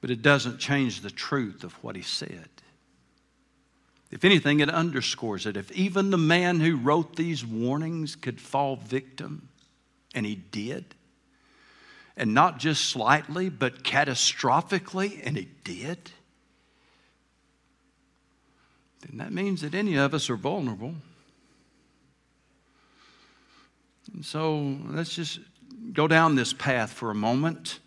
but 0.02 0.12
it 0.14 0.22
doesn't 0.22 0.60
change 0.60 1.02
the 1.02 1.12
truth 1.12 1.64
of 1.64 1.74
what 1.84 1.96
he 1.96 2.02
said. 2.02 2.50
If 4.10 4.24
anything, 4.24 4.62
it 4.62 4.70
underscores 4.70 5.46
it. 5.46 5.58
If 5.58 5.72
even 5.74 6.12
the 6.12 6.18
man 6.18 6.60
who 6.62 6.78
wrote 6.78 7.16
these 7.16 7.46
warnings 7.46 8.16
could 8.16 8.40
fall 8.40 8.78
victim, 8.78 9.50
and 10.16 10.26
he 10.26 10.36
did, 10.36 10.96
and 12.18 12.34
not 12.34 12.58
just 12.58 12.86
slightly, 12.86 13.48
but 13.48 13.84
catastrophically, 13.84 15.22
and 15.24 15.38
he 15.38 15.48
did, 15.64 16.12
then 19.02 19.18
that 19.20 19.32
means 19.32 19.62
that 19.62 19.76
any 19.76 19.96
of 19.96 20.16
us 20.16 20.28
are 20.30 20.36
vulnerable. 20.36 20.96
And 24.12 24.26
so 24.26 24.78
let's 24.88 25.14
just 25.14 25.40
go 25.94 26.08
down 26.08 26.36
this 26.36 26.54
path 26.54 26.92
for 26.92 27.12
a 27.12 27.16
moment 27.16 27.80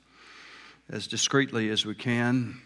as 0.88 1.09
discreetly 1.09 1.69
as 1.71 1.85
we 1.85 1.97
can. 1.97 2.61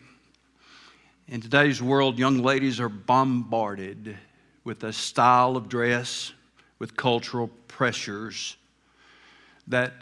In 1.28 1.40
today's 1.40 1.80
world, 1.80 2.18
young 2.18 2.42
ladies 2.42 2.78
are 2.78 2.90
bombarded 2.90 4.18
with 4.64 4.84
a 4.84 4.92
style 4.92 5.56
of 5.56 5.70
dress, 5.70 6.32
with 6.78 6.94
cultural 6.96 7.48
pressures 7.68 8.58
that 9.66 9.94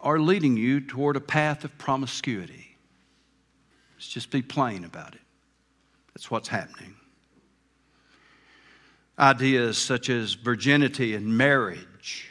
are 0.00 0.18
leading 0.18 0.56
you 0.56 0.80
toward 0.80 1.16
a 1.16 1.20
path 1.20 1.64
of 1.64 1.76
promiscuity. 1.78 2.76
Let's 3.96 4.08
just 4.08 4.30
be 4.30 4.42
plain 4.42 4.84
about 4.84 5.14
it. 5.14 5.20
That's 6.14 6.30
what's 6.30 6.48
happening. 6.48 6.94
Ideas 9.18 9.76
such 9.76 10.08
as 10.08 10.34
virginity 10.34 11.14
and 11.14 11.36
marriage, 11.36 12.28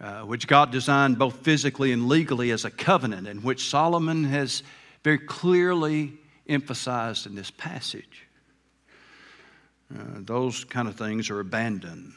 uh, 0.00 0.22
which 0.22 0.46
God 0.46 0.70
designed 0.70 1.18
both 1.18 1.36
physically 1.44 1.92
and 1.92 2.08
legally 2.08 2.50
as 2.50 2.64
a 2.64 2.70
covenant, 2.70 3.28
and 3.28 3.44
which 3.44 3.68
Solomon 3.68 4.24
has 4.24 4.62
very 5.04 5.18
clearly 5.18 6.14
emphasized 6.48 7.26
in 7.26 7.34
this 7.34 7.50
passage. 7.50 8.26
Uh, 9.94 10.20
those 10.20 10.64
kind 10.64 10.88
of 10.88 10.96
things 10.96 11.28
are 11.28 11.40
abandoned. 11.40 12.12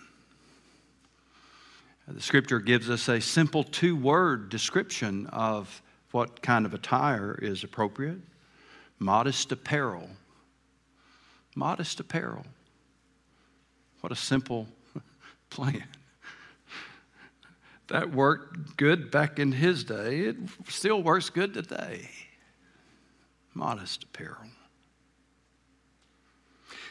The 2.07 2.21
scripture 2.21 2.59
gives 2.59 2.89
us 2.89 3.09
a 3.09 3.19
simple 3.19 3.63
two 3.63 3.95
word 3.95 4.49
description 4.49 5.27
of 5.27 5.81
what 6.11 6.41
kind 6.41 6.65
of 6.65 6.73
attire 6.73 7.37
is 7.41 7.63
appropriate 7.63 8.19
modest 8.99 9.51
apparel. 9.51 10.09
Modest 11.55 11.99
apparel. 11.99 12.45
What 14.01 14.11
a 14.11 14.15
simple 14.15 14.67
plan. 15.49 15.83
That 17.87 18.11
worked 18.11 18.77
good 18.77 19.11
back 19.11 19.39
in 19.39 19.51
his 19.51 19.83
day. 19.83 20.21
It 20.21 20.37
still 20.69 21.01
works 21.01 21.29
good 21.29 21.53
today 21.53 22.09
modest 23.55 24.03
apparel. 24.03 24.49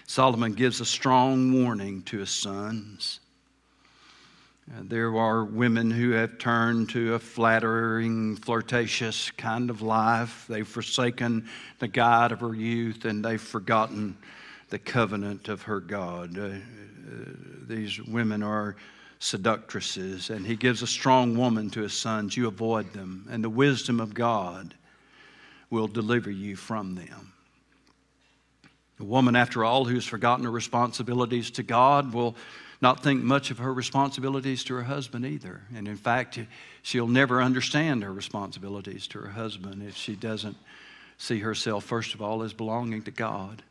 Solomon 0.07 0.55
gives 0.55 0.81
a 0.81 0.87
strong 0.87 1.63
warning 1.63 2.03
to 2.05 2.19
his 2.19 2.31
sons. 2.31 3.21
Uh, 4.73 4.81
there 4.85 5.15
are 5.15 5.45
women 5.45 5.91
who 5.91 6.13
have 6.13 6.39
turned 6.39 6.89
to 6.89 7.15
a 7.15 7.19
flattering, 7.19 8.35
flirtatious 8.37 9.31
kind 9.33 9.69
of 9.69 9.83
life. 9.83 10.47
They've 10.49 10.67
forsaken 10.67 11.47
the 11.81 11.89
God 11.89 12.33
of 12.33 12.41
her 12.41 12.55
youth 12.55 13.05
and 13.05 13.23
they've 13.23 13.41
forgotten 13.41 14.17
the 14.71 14.79
covenant 14.79 15.49
of 15.49 15.63
her 15.63 15.81
God. 15.81 16.39
Uh, 16.39 16.43
uh, 16.43 16.57
these 17.69 18.01
women 18.01 18.43
are 18.43 18.77
seductresses, 19.19 20.31
and 20.31 20.47
he 20.47 20.57
gives 20.57 20.81
a 20.81 20.87
strong 20.87 21.37
woman 21.37 21.69
to 21.71 21.83
his 21.83 21.93
sons. 21.93 22.35
You 22.35 22.49
avoid 22.49 22.93
them, 22.95 23.27
and 23.31 23.45
the 23.45 23.51
wisdom 23.51 24.01
of 24.01 24.15
God 24.15 24.75
will 25.69 25.89
deliver 25.89 26.31
you 26.31 26.57
from 26.57 26.95
them. 26.95 27.33
A 28.99 29.05
woman, 29.05 29.37
after 29.37 29.65
all, 29.65 29.85
who's 29.85 30.07
forgotten 30.07 30.45
her 30.45 30.51
responsibilities 30.51 31.51
to 31.53 31.63
God 31.63 32.15
will 32.15 32.37
not 32.85 33.03
think 33.03 33.23
much 33.23 33.51
of 33.51 33.57
her 33.57 33.73
responsibilities 33.73 34.63
to 34.63 34.75
her 34.75 34.83
husband 34.83 35.25
either. 35.25 35.63
And 35.75 35.89
in 35.89 35.97
fact, 35.97 36.39
she'll 36.83 37.09
never 37.09 37.41
understand 37.41 38.03
her 38.03 38.13
responsibilities 38.13 39.07
to 39.07 39.21
her 39.21 39.31
husband 39.31 39.83
if 39.83 39.97
she 39.97 40.15
doesn't 40.15 40.59
see 41.17 41.39
herself, 41.39 41.85
first 41.85 42.13
of 42.13 42.21
all, 42.21 42.43
as 42.43 42.53
belonging 42.53 43.01
to 43.05 43.11
God. 43.11 43.63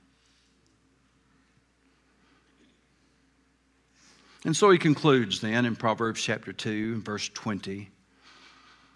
And 4.46 4.58
so 4.58 4.72
he 4.72 4.80
concludes 4.80 5.42
then 5.42 5.68
in 5.68 5.76
Proverbs 5.76 6.20
chapter 6.20 6.52
2, 6.52 7.02
verse 7.02 7.30
20. 7.30 7.92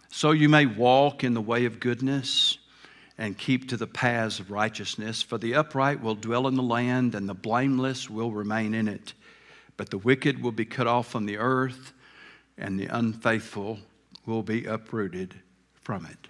So 0.09 0.31
you 0.31 0.49
may 0.49 0.65
walk 0.65 1.23
in 1.23 1.35
the 1.35 1.41
way 1.41 1.65
of 1.65 1.79
goodness 1.79 2.57
and 3.19 3.37
keep 3.37 3.69
to 3.69 3.77
the 3.77 3.85
paths 3.85 4.39
of 4.39 4.49
righteousness. 4.49 5.21
For 5.21 5.37
the 5.37 5.53
upright 5.53 6.01
will 6.01 6.15
dwell 6.15 6.47
in 6.47 6.55
the 6.55 6.63
land, 6.63 7.13
and 7.13 7.29
the 7.29 7.35
blameless 7.35 8.09
will 8.09 8.31
remain 8.31 8.73
in 8.73 8.87
it. 8.87 9.13
But 9.77 9.91
the 9.91 9.97
wicked 9.97 10.41
will 10.41 10.51
be 10.51 10.65
cut 10.65 10.87
off 10.87 11.07
from 11.07 11.27
the 11.27 11.37
earth, 11.37 11.93
and 12.57 12.79
the 12.79 12.87
unfaithful 12.87 13.79
will 14.25 14.43
be 14.43 14.65
uprooted 14.65 15.35
from 15.75 16.05
it. 16.05 16.27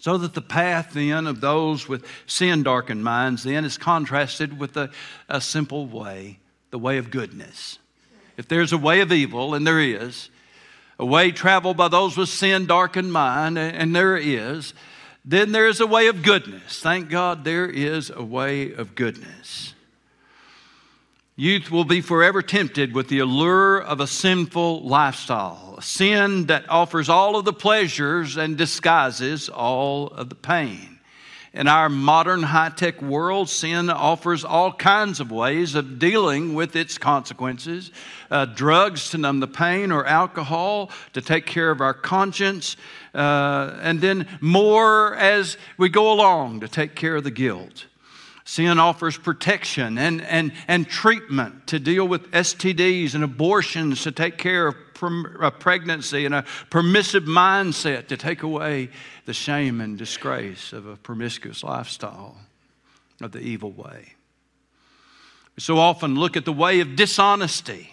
So 0.00 0.16
that 0.18 0.34
the 0.34 0.40
path 0.40 0.92
then 0.92 1.26
of 1.26 1.40
those 1.40 1.88
with 1.88 2.06
sin 2.26 2.62
darkened 2.62 3.02
minds 3.02 3.42
then 3.42 3.64
is 3.64 3.76
contrasted 3.76 4.58
with 4.58 4.76
a, 4.76 4.90
a 5.28 5.40
simple 5.40 5.86
way, 5.86 6.38
the 6.70 6.78
way 6.78 6.98
of 6.98 7.10
goodness. 7.10 7.78
If 8.36 8.46
there's 8.46 8.72
a 8.72 8.78
way 8.78 9.00
of 9.00 9.10
evil, 9.10 9.54
and 9.54 9.66
there 9.66 9.80
is, 9.80 10.30
a 11.00 11.04
way 11.04 11.32
traveled 11.32 11.76
by 11.76 11.88
those 11.88 12.16
with 12.16 12.28
sin 12.28 12.66
darkened 12.66 13.12
mind, 13.12 13.58
and 13.58 13.94
there 13.94 14.16
is, 14.16 14.72
then 15.24 15.50
there 15.50 15.66
is 15.66 15.80
a 15.80 15.86
way 15.86 16.06
of 16.06 16.22
goodness. 16.22 16.80
Thank 16.80 17.10
God 17.10 17.44
there 17.44 17.68
is 17.68 18.10
a 18.10 18.22
way 18.22 18.72
of 18.72 18.94
goodness. 18.94 19.74
Youth 21.40 21.70
will 21.70 21.84
be 21.84 22.00
forever 22.00 22.42
tempted 22.42 22.92
with 22.92 23.06
the 23.06 23.20
allure 23.20 23.80
of 23.80 24.00
a 24.00 24.08
sinful 24.08 24.82
lifestyle, 24.82 25.76
a 25.78 25.82
sin 25.82 26.46
that 26.46 26.68
offers 26.68 27.08
all 27.08 27.36
of 27.36 27.44
the 27.44 27.52
pleasures 27.52 28.36
and 28.36 28.58
disguises 28.58 29.48
all 29.48 30.08
of 30.08 30.30
the 30.30 30.34
pain. 30.34 30.98
In 31.54 31.68
our 31.68 31.88
modern 31.88 32.42
high 32.42 32.70
tech 32.70 33.00
world, 33.00 33.48
sin 33.48 33.88
offers 33.88 34.44
all 34.44 34.72
kinds 34.72 35.20
of 35.20 35.30
ways 35.30 35.76
of 35.76 36.00
dealing 36.00 36.54
with 36.54 36.74
its 36.74 36.98
consequences 36.98 37.92
uh, 38.32 38.46
drugs 38.46 39.10
to 39.10 39.18
numb 39.18 39.38
the 39.38 39.46
pain, 39.46 39.92
or 39.92 40.04
alcohol 40.04 40.90
to 41.12 41.22
take 41.22 41.46
care 41.46 41.70
of 41.70 41.80
our 41.80 41.94
conscience, 41.94 42.76
uh, 43.14 43.78
and 43.80 44.00
then 44.00 44.26
more 44.40 45.14
as 45.14 45.56
we 45.76 45.88
go 45.88 46.12
along 46.12 46.58
to 46.60 46.68
take 46.68 46.96
care 46.96 47.14
of 47.14 47.22
the 47.22 47.30
guilt. 47.30 47.86
Sin 48.48 48.78
offers 48.78 49.18
protection 49.18 49.98
and, 49.98 50.22
and, 50.22 50.54
and 50.68 50.88
treatment 50.88 51.66
to 51.66 51.78
deal 51.78 52.08
with 52.08 52.30
STDs 52.30 53.14
and 53.14 53.22
abortions 53.22 54.04
to 54.04 54.10
take 54.10 54.38
care 54.38 54.68
of 54.68 54.74
a 55.42 55.50
pregnancy 55.50 56.24
and 56.24 56.34
a 56.34 56.46
permissive 56.70 57.24
mindset 57.24 58.06
to 58.06 58.16
take 58.16 58.42
away 58.42 58.88
the 59.26 59.34
shame 59.34 59.82
and 59.82 59.98
disgrace 59.98 60.72
of 60.72 60.86
a 60.86 60.96
promiscuous 60.96 61.62
lifestyle 61.62 62.38
of 63.20 63.32
the 63.32 63.40
evil 63.40 63.70
way. 63.70 64.14
We 65.54 65.60
so 65.60 65.76
often 65.76 66.14
look 66.14 66.34
at 66.34 66.46
the 66.46 66.52
way 66.52 66.80
of 66.80 66.96
dishonesty 66.96 67.90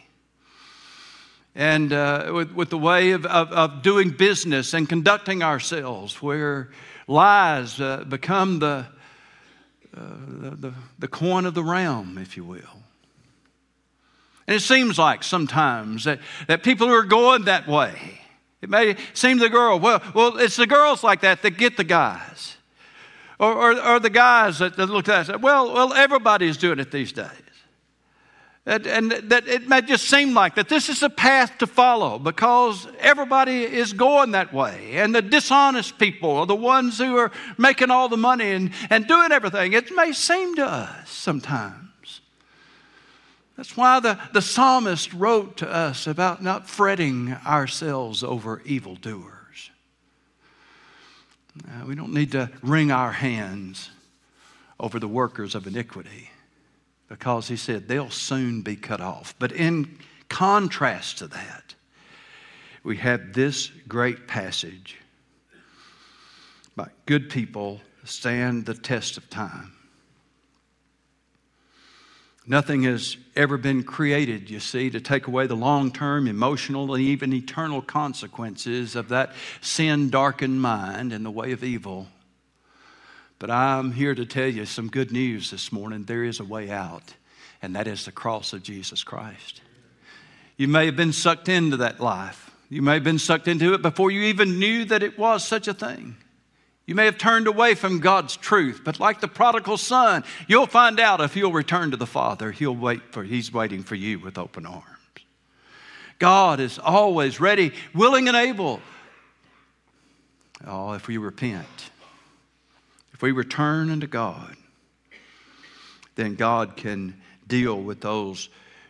and 1.54 1.91
uh, 1.91 2.32
with, 2.34 2.54
with 2.54 2.70
the 2.70 2.78
way 2.78 3.12
of, 3.12 3.26
of, 3.26 3.52
of, 3.52 3.82
doing 3.82 4.12
business 4.12 4.74
and 4.74 4.88
conducting 4.88 5.44
ourselves 5.44 6.22
where 6.22 6.70
lies 7.10 7.82
uh, 7.82 8.06
become 8.08 8.60
the, 8.60 8.86
the, 9.96 10.74
the, 11.00 11.08
coin 11.08 11.46
of 11.46 11.54
the 11.54 11.64
realm, 11.64 12.18
if 12.18 12.36
you 12.36 12.44
will. 12.44 12.84
And 14.48 14.56
it 14.56 14.62
seems 14.62 15.00
like 15.00 15.24
sometimes 15.24 16.04
that, 16.04 16.20
that 16.48 16.64
people 16.64 16.88
who 16.88 16.94
are 16.94 17.04
going 17.04 17.46
that 17.46 17.68
way, 17.68 18.22
it 18.62 18.70
may 18.70 18.96
seem 19.14 19.38
the 19.38 19.50
girl, 19.50 19.80
well, 19.80 20.02
well, 20.14 20.38
it's 20.38 20.56
the 20.56 20.68
girls 20.68 21.04
like 21.04 21.22
that 21.22 21.42
that 21.42 21.52
get 21.52 21.78
the 21.78 21.84
guys. 21.84 22.58
Or, 23.40 23.54
or, 23.54 23.82
or 23.82 24.00
the 24.00 24.10
guys 24.10 24.60
that, 24.60 24.78
that 24.78 24.86
look 24.88 25.08
at 25.10 25.12
that 25.12 25.18
and 25.18 25.28
say, 25.28 25.36
well, 25.44 25.74
well, 25.74 25.94
everybody's 25.94 26.58
doing 26.58 26.80
it 26.80 26.92
these 26.92 27.12
days. 27.12 27.30
And, 28.67 29.12
that 29.12 29.47
it 29.47 29.67
may 29.67 29.82
just 29.82 30.10
seem 30.10 30.34
like 30.34 30.56
that 30.56 30.69
this 30.69 30.89
is 30.89 31.04
a 31.04 31.10
path 31.10 31.60
to 31.60 31.67
follow 31.67 32.17
because 32.17 32.88
everybody 32.99 33.63
is 33.63 33.93
going 33.93 34.32
that 34.32 34.51
way. 34.51 34.93
And 34.93 35.13
the 35.13 35.21
dishonest 35.21 35.99
people 35.99 36.32
are 36.32 36.47
the 36.47 36.56
ones 36.56 36.97
who 36.97 37.15
are 37.17 37.32
making 37.60 37.91
all 37.91 38.10
the 38.10 38.17
money 38.17 38.51
and, 38.51 38.71
and 38.89 39.08
doing 39.08 39.32
everything. 39.32 39.73
It 39.73 39.95
may 39.95 40.13
seem 40.13 40.56
to 40.56 40.65
us 40.65 41.12
sometimes. 41.12 42.21
That's 43.56 43.78
why 43.78 43.99
the, 43.99 44.19
the 44.34 44.41
psalmist 44.41 45.13
wrote 45.13 45.58
to 45.58 45.69
us 45.69 46.08
about 46.08 46.41
not 46.41 46.67
fretting 46.67 47.34
ourselves 47.45 48.23
over 48.23 48.63
evildoers. 48.65 49.69
Uh, 51.63 51.86
we 51.86 51.93
don't 51.93 52.13
need 52.13 52.32
to 52.32 52.49
wring 52.63 52.91
our 52.91 53.12
hands 53.12 53.91
over 54.80 54.99
the 54.99 55.08
workers 55.08 55.54
of 55.54 55.67
iniquity 55.67 56.32
because 57.08 57.48
he 57.48 57.56
said 57.56 57.88
they'll 57.88 58.10
soon 58.10 58.62
be 58.62 58.76
cut 58.76 59.02
off. 59.02 59.36
But 59.38 59.52
in 59.52 59.98
contrast 60.30 61.20
to 61.20 61.28
that, 61.28 61.76
we 62.84 62.98
have 62.98 63.34
this 63.34 63.72
great 63.88 64.28
passage 64.28 64.98
by 66.76 66.89
good 67.06 67.30
people 67.30 67.82
stand 68.04 68.65
the 68.65 68.74
test 68.74 69.18
of 69.18 69.30
time. 69.30 69.72
Nothing 72.48 72.84
has 72.84 73.18
ever 73.36 73.58
been 73.58 73.82
created, 73.84 74.52
you 74.52 74.60
see, 74.60 74.91
to 74.91 75.02
take 75.02 75.26
away 75.26 75.48
the 75.48 75.56
long 75.56 75.91
term 75.91 76.28
emotional 76.28 76.94
and 76.94 77.04
even 77.04 77.34
eternal 77.34 77.82
consequences 77.82 78.96
of 78.96 79.10
that 79.10 79.34
sin 79.62 80.12
darkened 80.12 80.62
mind 80.62 81.12
and 81.12 81.26
the 81.26 81.32
way 81.32 81.54
of 81.54 81.63
evil. 81.63 82.08
But 83.38 83.52
I'm 83.52 83.91
here 83.91 84.15
to 84.15 84.26
tell 84.26 84.48
you 84.48 84.65
some 84.65 84.88
good 84.88 85.12
news 85.12 85.52
this 85.52 85.71
morning. 85.71 86.04
There 86.04 86.24
is 86.24 86.39
a 86.39 86.45
way 86.45 86.69
out, 86.69 87.13
and 87.62 87.76
that 87.76 87.88
is 87.88 88.06
the 88.06 88.12
cross 88.12 88.54
of 88.54 88.63
Jesus 88.63 89.04
Christ. 89.04 89.62
You 90.58 90.67
may 90.67 90.86
have 90.86 90.95
been 90.95 91.12
sucked 91.12 91.50
into 91.50 91.78
that 91.78 92.00
life. 92.00 92.52
You 92.69 92.82
may 92.82 92.95
have 92.95 93.04
been 93.04 93.19
sucked 93.19 93.48
into 93.48 93.74
it 93.74 93.82
before 93.82 94.10
you 94.10 94.21
even 94.21 94.58
knew 94.58 94.86
that 94.86 95.04
it 95.04 95.17
was 95.17 95.45
such 95.45 95.67
a 95.67 95.74
thing. 95.74 96.15
You 96.86 96.95
may 96.95 97.06
have 97.06 97.17
turned 97.17 97.48
away 97.48 97.76
from 97.76 98.00
God's 98.00 98.38
truth, 98.38 98.82
but 98.84 99.00
like 99.00 99.19
the 99.19 99.28
prodigal 99.28 99.78
son, 99.78 100.24
you'll 100.48 100.67
find 100.67 101.00
out 101.00 101.19
if 101.19 101.36
you'll 101.36 101.52
return 101.52 101.91
to 101.91 101.98
the 101.98 102.06
Father, 102.06 102.52
he'll 102.52 102.76
wait 102.76 103.02
for 103.12 103.24
he's 103.24 103.52
waiting 103.52 103.84
for 103.84 103.95
you 103.95 104.19
with 104.19 104.38
open 104.38 104.65
arms. 104.65 104.86
God 106.19 106.60
is 106.60 106.80
always 106.80 107.39
ready, 107.39 107.74
willing 107.93 108.28
and 108.28 108.38
able. 108.38 108.80
Oh, 110.65 110.93
if 110.93 111.08
we 111.08 111.17
repent, 111.17 111.67
if 113.15 113.21
we 113.21 113.32
return 113.32 113.89
unto 113.89 114.08
God, 114.08 114.58
then 116.15 116.36
God 116.36 116.75
can 116.75 117.21
deal 117.47 117.82
with 117.82 118.01
those 118.01 118.49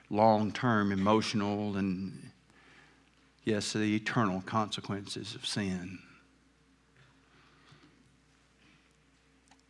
long-term 0.09 0.91
emotional 0.91 1.77
and 1.77 2.31
yes, 3.43 3.73
the 3.73 3.95
eternal 3.95 4.41
consequences 4.41 5.35
of 5.35 5.45
sin. 5.45 5.99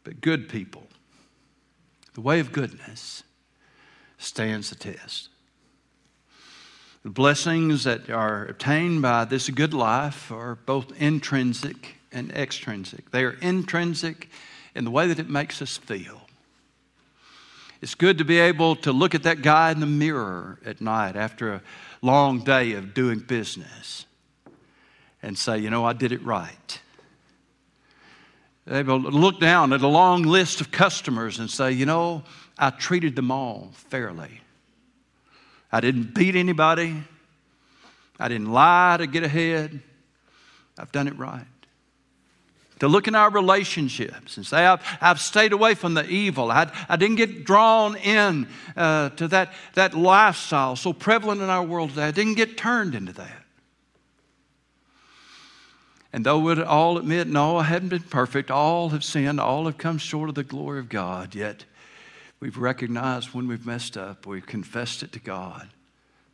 But 0.05 0.21
good 0.21 0.47
people, 0.47 0.87
the 2.13 2.21
way 2.21 2.39
of 2.39 2.53
goodness 2.53 3.23
stands 4.17 4.69
the 4.69 4.77
test. 4.77 5.27
The 7.03 7.09
blessings 7.09 7.83
that 7.83 8.09
are 8.09 8.45
obtained 8.45 9.01
by 9.01 9.25
this 9.25 9.49
good 9.49 9.73
life 9.73 10.31
are 10.31 10.55
both 10.55 10.93
intrinsic 10.97 11.95
and 12.15 12.31
extrinsic. 12.31 13.11
They 13.11 13.23
are 13.23 13.37
intrinsic 13.41 14.29
in 14.73 14.85
the 14.85 14.91
way 14.91 15.07
that 15.07 15.19
it 15.19 15.29
makes 15.29 15.61
us 15.61 15.77
feel. 15.77 16.21
It's 17.81 17.93
good 17.93 18.17
to 18.17 18.25
be 18.25 18.39
able 18.39 18.77
to 18.77 18.91
look 18.91 19.13
at 19.13 19.23
that 19.23 19.41
guy 19.41 19.69
in 19.71 19.79
the 19.79 19.85
mirror 19.85 20.57
at 20.65 20.81
night 20.81 21.15
after 21.15 21.53
a 21.53 21.61
long 22.01 22.39
day 22.39 22.71
of 22.71 22.93
doing 22.93 23.19
business 23.19 24.05
and 25.21 25.37
say, 25.37 25.59
you 25.59 25.69
know, 25.69 25.85
I 25.85 25.93
did 25.93 26.11
it 26.11 26.23
right. 26.23 26.81
They 28.65 28.81
will 28.81 28.99
look 28.99 29.39
down 29.39 29.73
at 29.73 29.81
a 29.81 29.87
long 29.87 30.23
list 30.23 30.61
of 30.61 30.71
customers 30.71 31.37
and 31.37 31.49
say, 31.51 31.71
you 31.73 31.85
know, 31.85 32.23
I 32.57 32.71
treated 32.71 33.15
them 33.15 33.29
all 33.29 33.69
fairly. 33.73 34.41
I 35.71 35.81
didn't 35.81 36.15
beat 36.15 36.35
anybody. 36.35 37.03
I 38.19 38.29
didn't 38.29 38.51
lie 38.51 38.95
to 38.97 39.05
get 39.05 39.23
ahead. 39.23 39.81
I've 40.79 40.91
done 40.91 41.07
it 41.07 41.17
right. 41.17 41.45
To 42.79 42.89
look 42.89 43.07
in 43.07 43.15
our 43.15 43.29
relationships 43.29 44.35
and 44.35 44.45
say, 44.45 44.65
I've, 44.65 44.81
I've 44.99 45.21
stayed 45.21 45.53
away 45.53 45.75
from 45.75 45.93
the 45.93 46.05
evil. 46.05 46.51
I, 46.51 46.69
I 46.89 46.97
didn't 46.97 47.15
get 47.15 47.45
drawn 47.45 47.95
in 47.95 48.49
uh, 48.75 49.09
to 49.11 49.29
that, 49.29 49.53
that 49.75 49.93
lifestyle 49.93 50.75
so 50.75 50.91
prevalent 50.91 51.41
in 51.41 51.49
our 51.49 51.63
world 51.63 51.91
today. 51.91 52.03
I 52.03 52.11
didn't 52.11 52.33
get 52.35 52.57
turned 52.57 52.93
into 52.93 53.13
that. 53.13 53.45
And 56.11 56.25
though 56.25 56.39
we'd 56.39 56.59
all 56.59 56.97
admit, 56.97 57.27
no, 57.27 57.57
I 57.57 57.63
hadn't 57.63 57.89
been 57.89 58.03
perfect, 58.03 58.49
all 58.49 58.89
have 58.89 59.03
sinned, 59.03 59.39
all 59.39 59.65
have 59.65 59.77
come 59.77 59.97
short 59.97 60.29
of 60.29 60.35
the 60.35 60.43
glory 60.43 60.79
of 60.79 60.87
God, 60.87 61.35
yet 61.35 61.65
we've 62.39 62.57
recognized 62.57 63.33
when 63.33 63.49
we've 63.49 63.65
messed 63.65 63.97
up, 63.97 64.25
we've 64.25 64.45
confessed 64.45 65.03
it 65.03 65.11
to 65.11 65.19
God. 65.19 65.67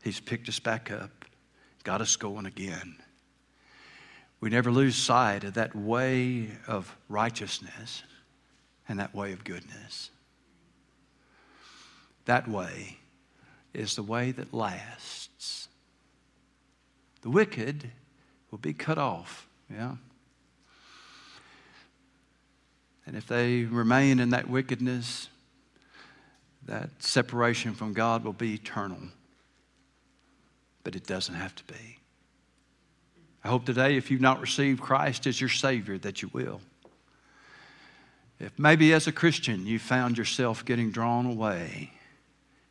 He's 0.03 0.19
picked 0.19 0.49
us 0.49 0.59
back 0.59 0.91
up, 0.91 1.25
got 1.83 1.99
us 1.99 2.15
going 2.15 2.45
again. 2.45 3.00
We 4.41 4.49
never 4.49 4.71
lose 4.71 4.95
sight 4.95 5.43
of 5.45 5.53
that 5.53 5.75
way 5.75 6.49
of 6.67 6.95
righteousness 7.07 8.03
and 8.89 8.99
that 8.99 9.15
way 9.15 9.31
of 9.31 9.43
goodness. 9.43 10.09
That 12.25 12.47
way 12.47 12.97
is 13.73 13.95
the 13.95 14.03
way 14.03 14.31
that 14.31 14.53
lasts. 14.53 15.69
The 17.21 17.29
wicked 17.29 17.91
will 18.49 18.57
be 18.57 18.73
cut 18.73 18.97
off 18.97 19.47
yeah. 19.71 19.95
And 23.05 23.15
if 23.15 23.27
they 23.27 23.63
remain 23.63 24.19
in 24.19 24.29
that 24.31 24.49
wickedness, 24.49 25.29
that 26.65 26.89
separation 26.99 27.73
from 27.73 27.93
God 27.93 28.23
will 28.23 28.33
be 28.33 28.53
eternal. 28.53 28.99
But 30.83 30.95
it 30.95 31.05
doesn't 31.05 31.35
have 31.35 31.55
to 31.55 31.63
be. 31.65 32.00
I 33.43 33.47
hope 33.47 33.65
today, 33.65 33.97
if 33.97 34.11
you've 34.11 34.21
not 34.21 34.39
received 34.39 34.81
Christ 34.81 35.25
as 35.25 35.41
your 35.41 35.49
Savior, 35.49 35.97
that 35.99 36.21
you 36.21 36.29
will. 36.31 36.61
If 38.39 38.57
maybe 38.57 38.93
as 38.93 39.07
a 39.07 39.11
Christian 39.11 39.65
you 39.65 39.79
found 39.79 40.17
yourself 40.17 40.65
getting 40.65 40.91
drawn 40.91 41.25
away 41.25 41.91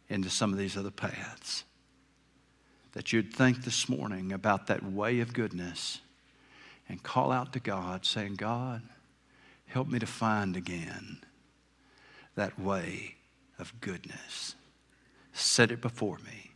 into 0.08 0.30
some 0.30 0.52
of 0.52 0.58
these 0.58 0.76
other 0.76 0.90
paths, 0.90 1.64
that 2.92 3.12
you'd 3.12 3.32
think 3.32 3.64
this 3.64 3.88
morning 3.88 4.32
about 4.32 4.66
that 4.66 4.84
way 4.84 5.20
of 5.20 5.32
goodness 5.32 6.00
and 6.88 7.02
call 7.02 7.30
out 7.30 7.52
to 7.52 7.60
God, 7.60 8.04
saying, 8.04 8.34
God, 8.34 8.82
help 9.66 9.88
me 9.88 10.00
to 10.00 10.06
find 10.06 10.56
again 10.56 11.18
that 12.34 12.58
way 12.58 13.14
of 13.58 13.80
goodness. 13.80 14.56
Set 15.32 15.70
it 15.70 15.80
before 15.80 16.18
me. 16.18 16.50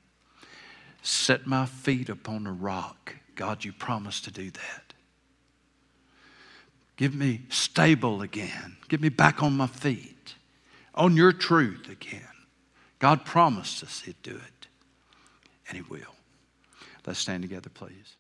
Set 1.03 1.47
my 1.47 1.67
feet 1.67 2.09
upon 2.09 2.47
a 2.47 2.53
rock. 2.53 3.17
God, 3.35 3.65
you 3.65 3.73
promised 3.73 4.25
to 4.25 4.31
do 4.31 4.51
that. 4.51 4.95
Give 6.97 7.15
me 7.15 7.43
stable 7.49 8.23
again. 8.23 8.77
Give 8.89 9.01
me 9.01 9.09
back 9.09 9.43
on 9.43 9.57
my 9.57 9.67
feet, 9.67 10.35
on 10.95 11.17
your 11.17 11.33
truth 11.33 11.89
again. 11.89 12.29
God 12.99 13.25
promised 13.25 13.83
us 13.83 14.01
He'd 14.03 14.23
do 14.23 14.37
it, 14.37 14.67
and 15.69 15.77
He 15.77 15.83
will. 15.83 16.15
Let's 17.07 17.19
stand 17.19 17.43
together, 17.43 17.69
please. 17.69 18.17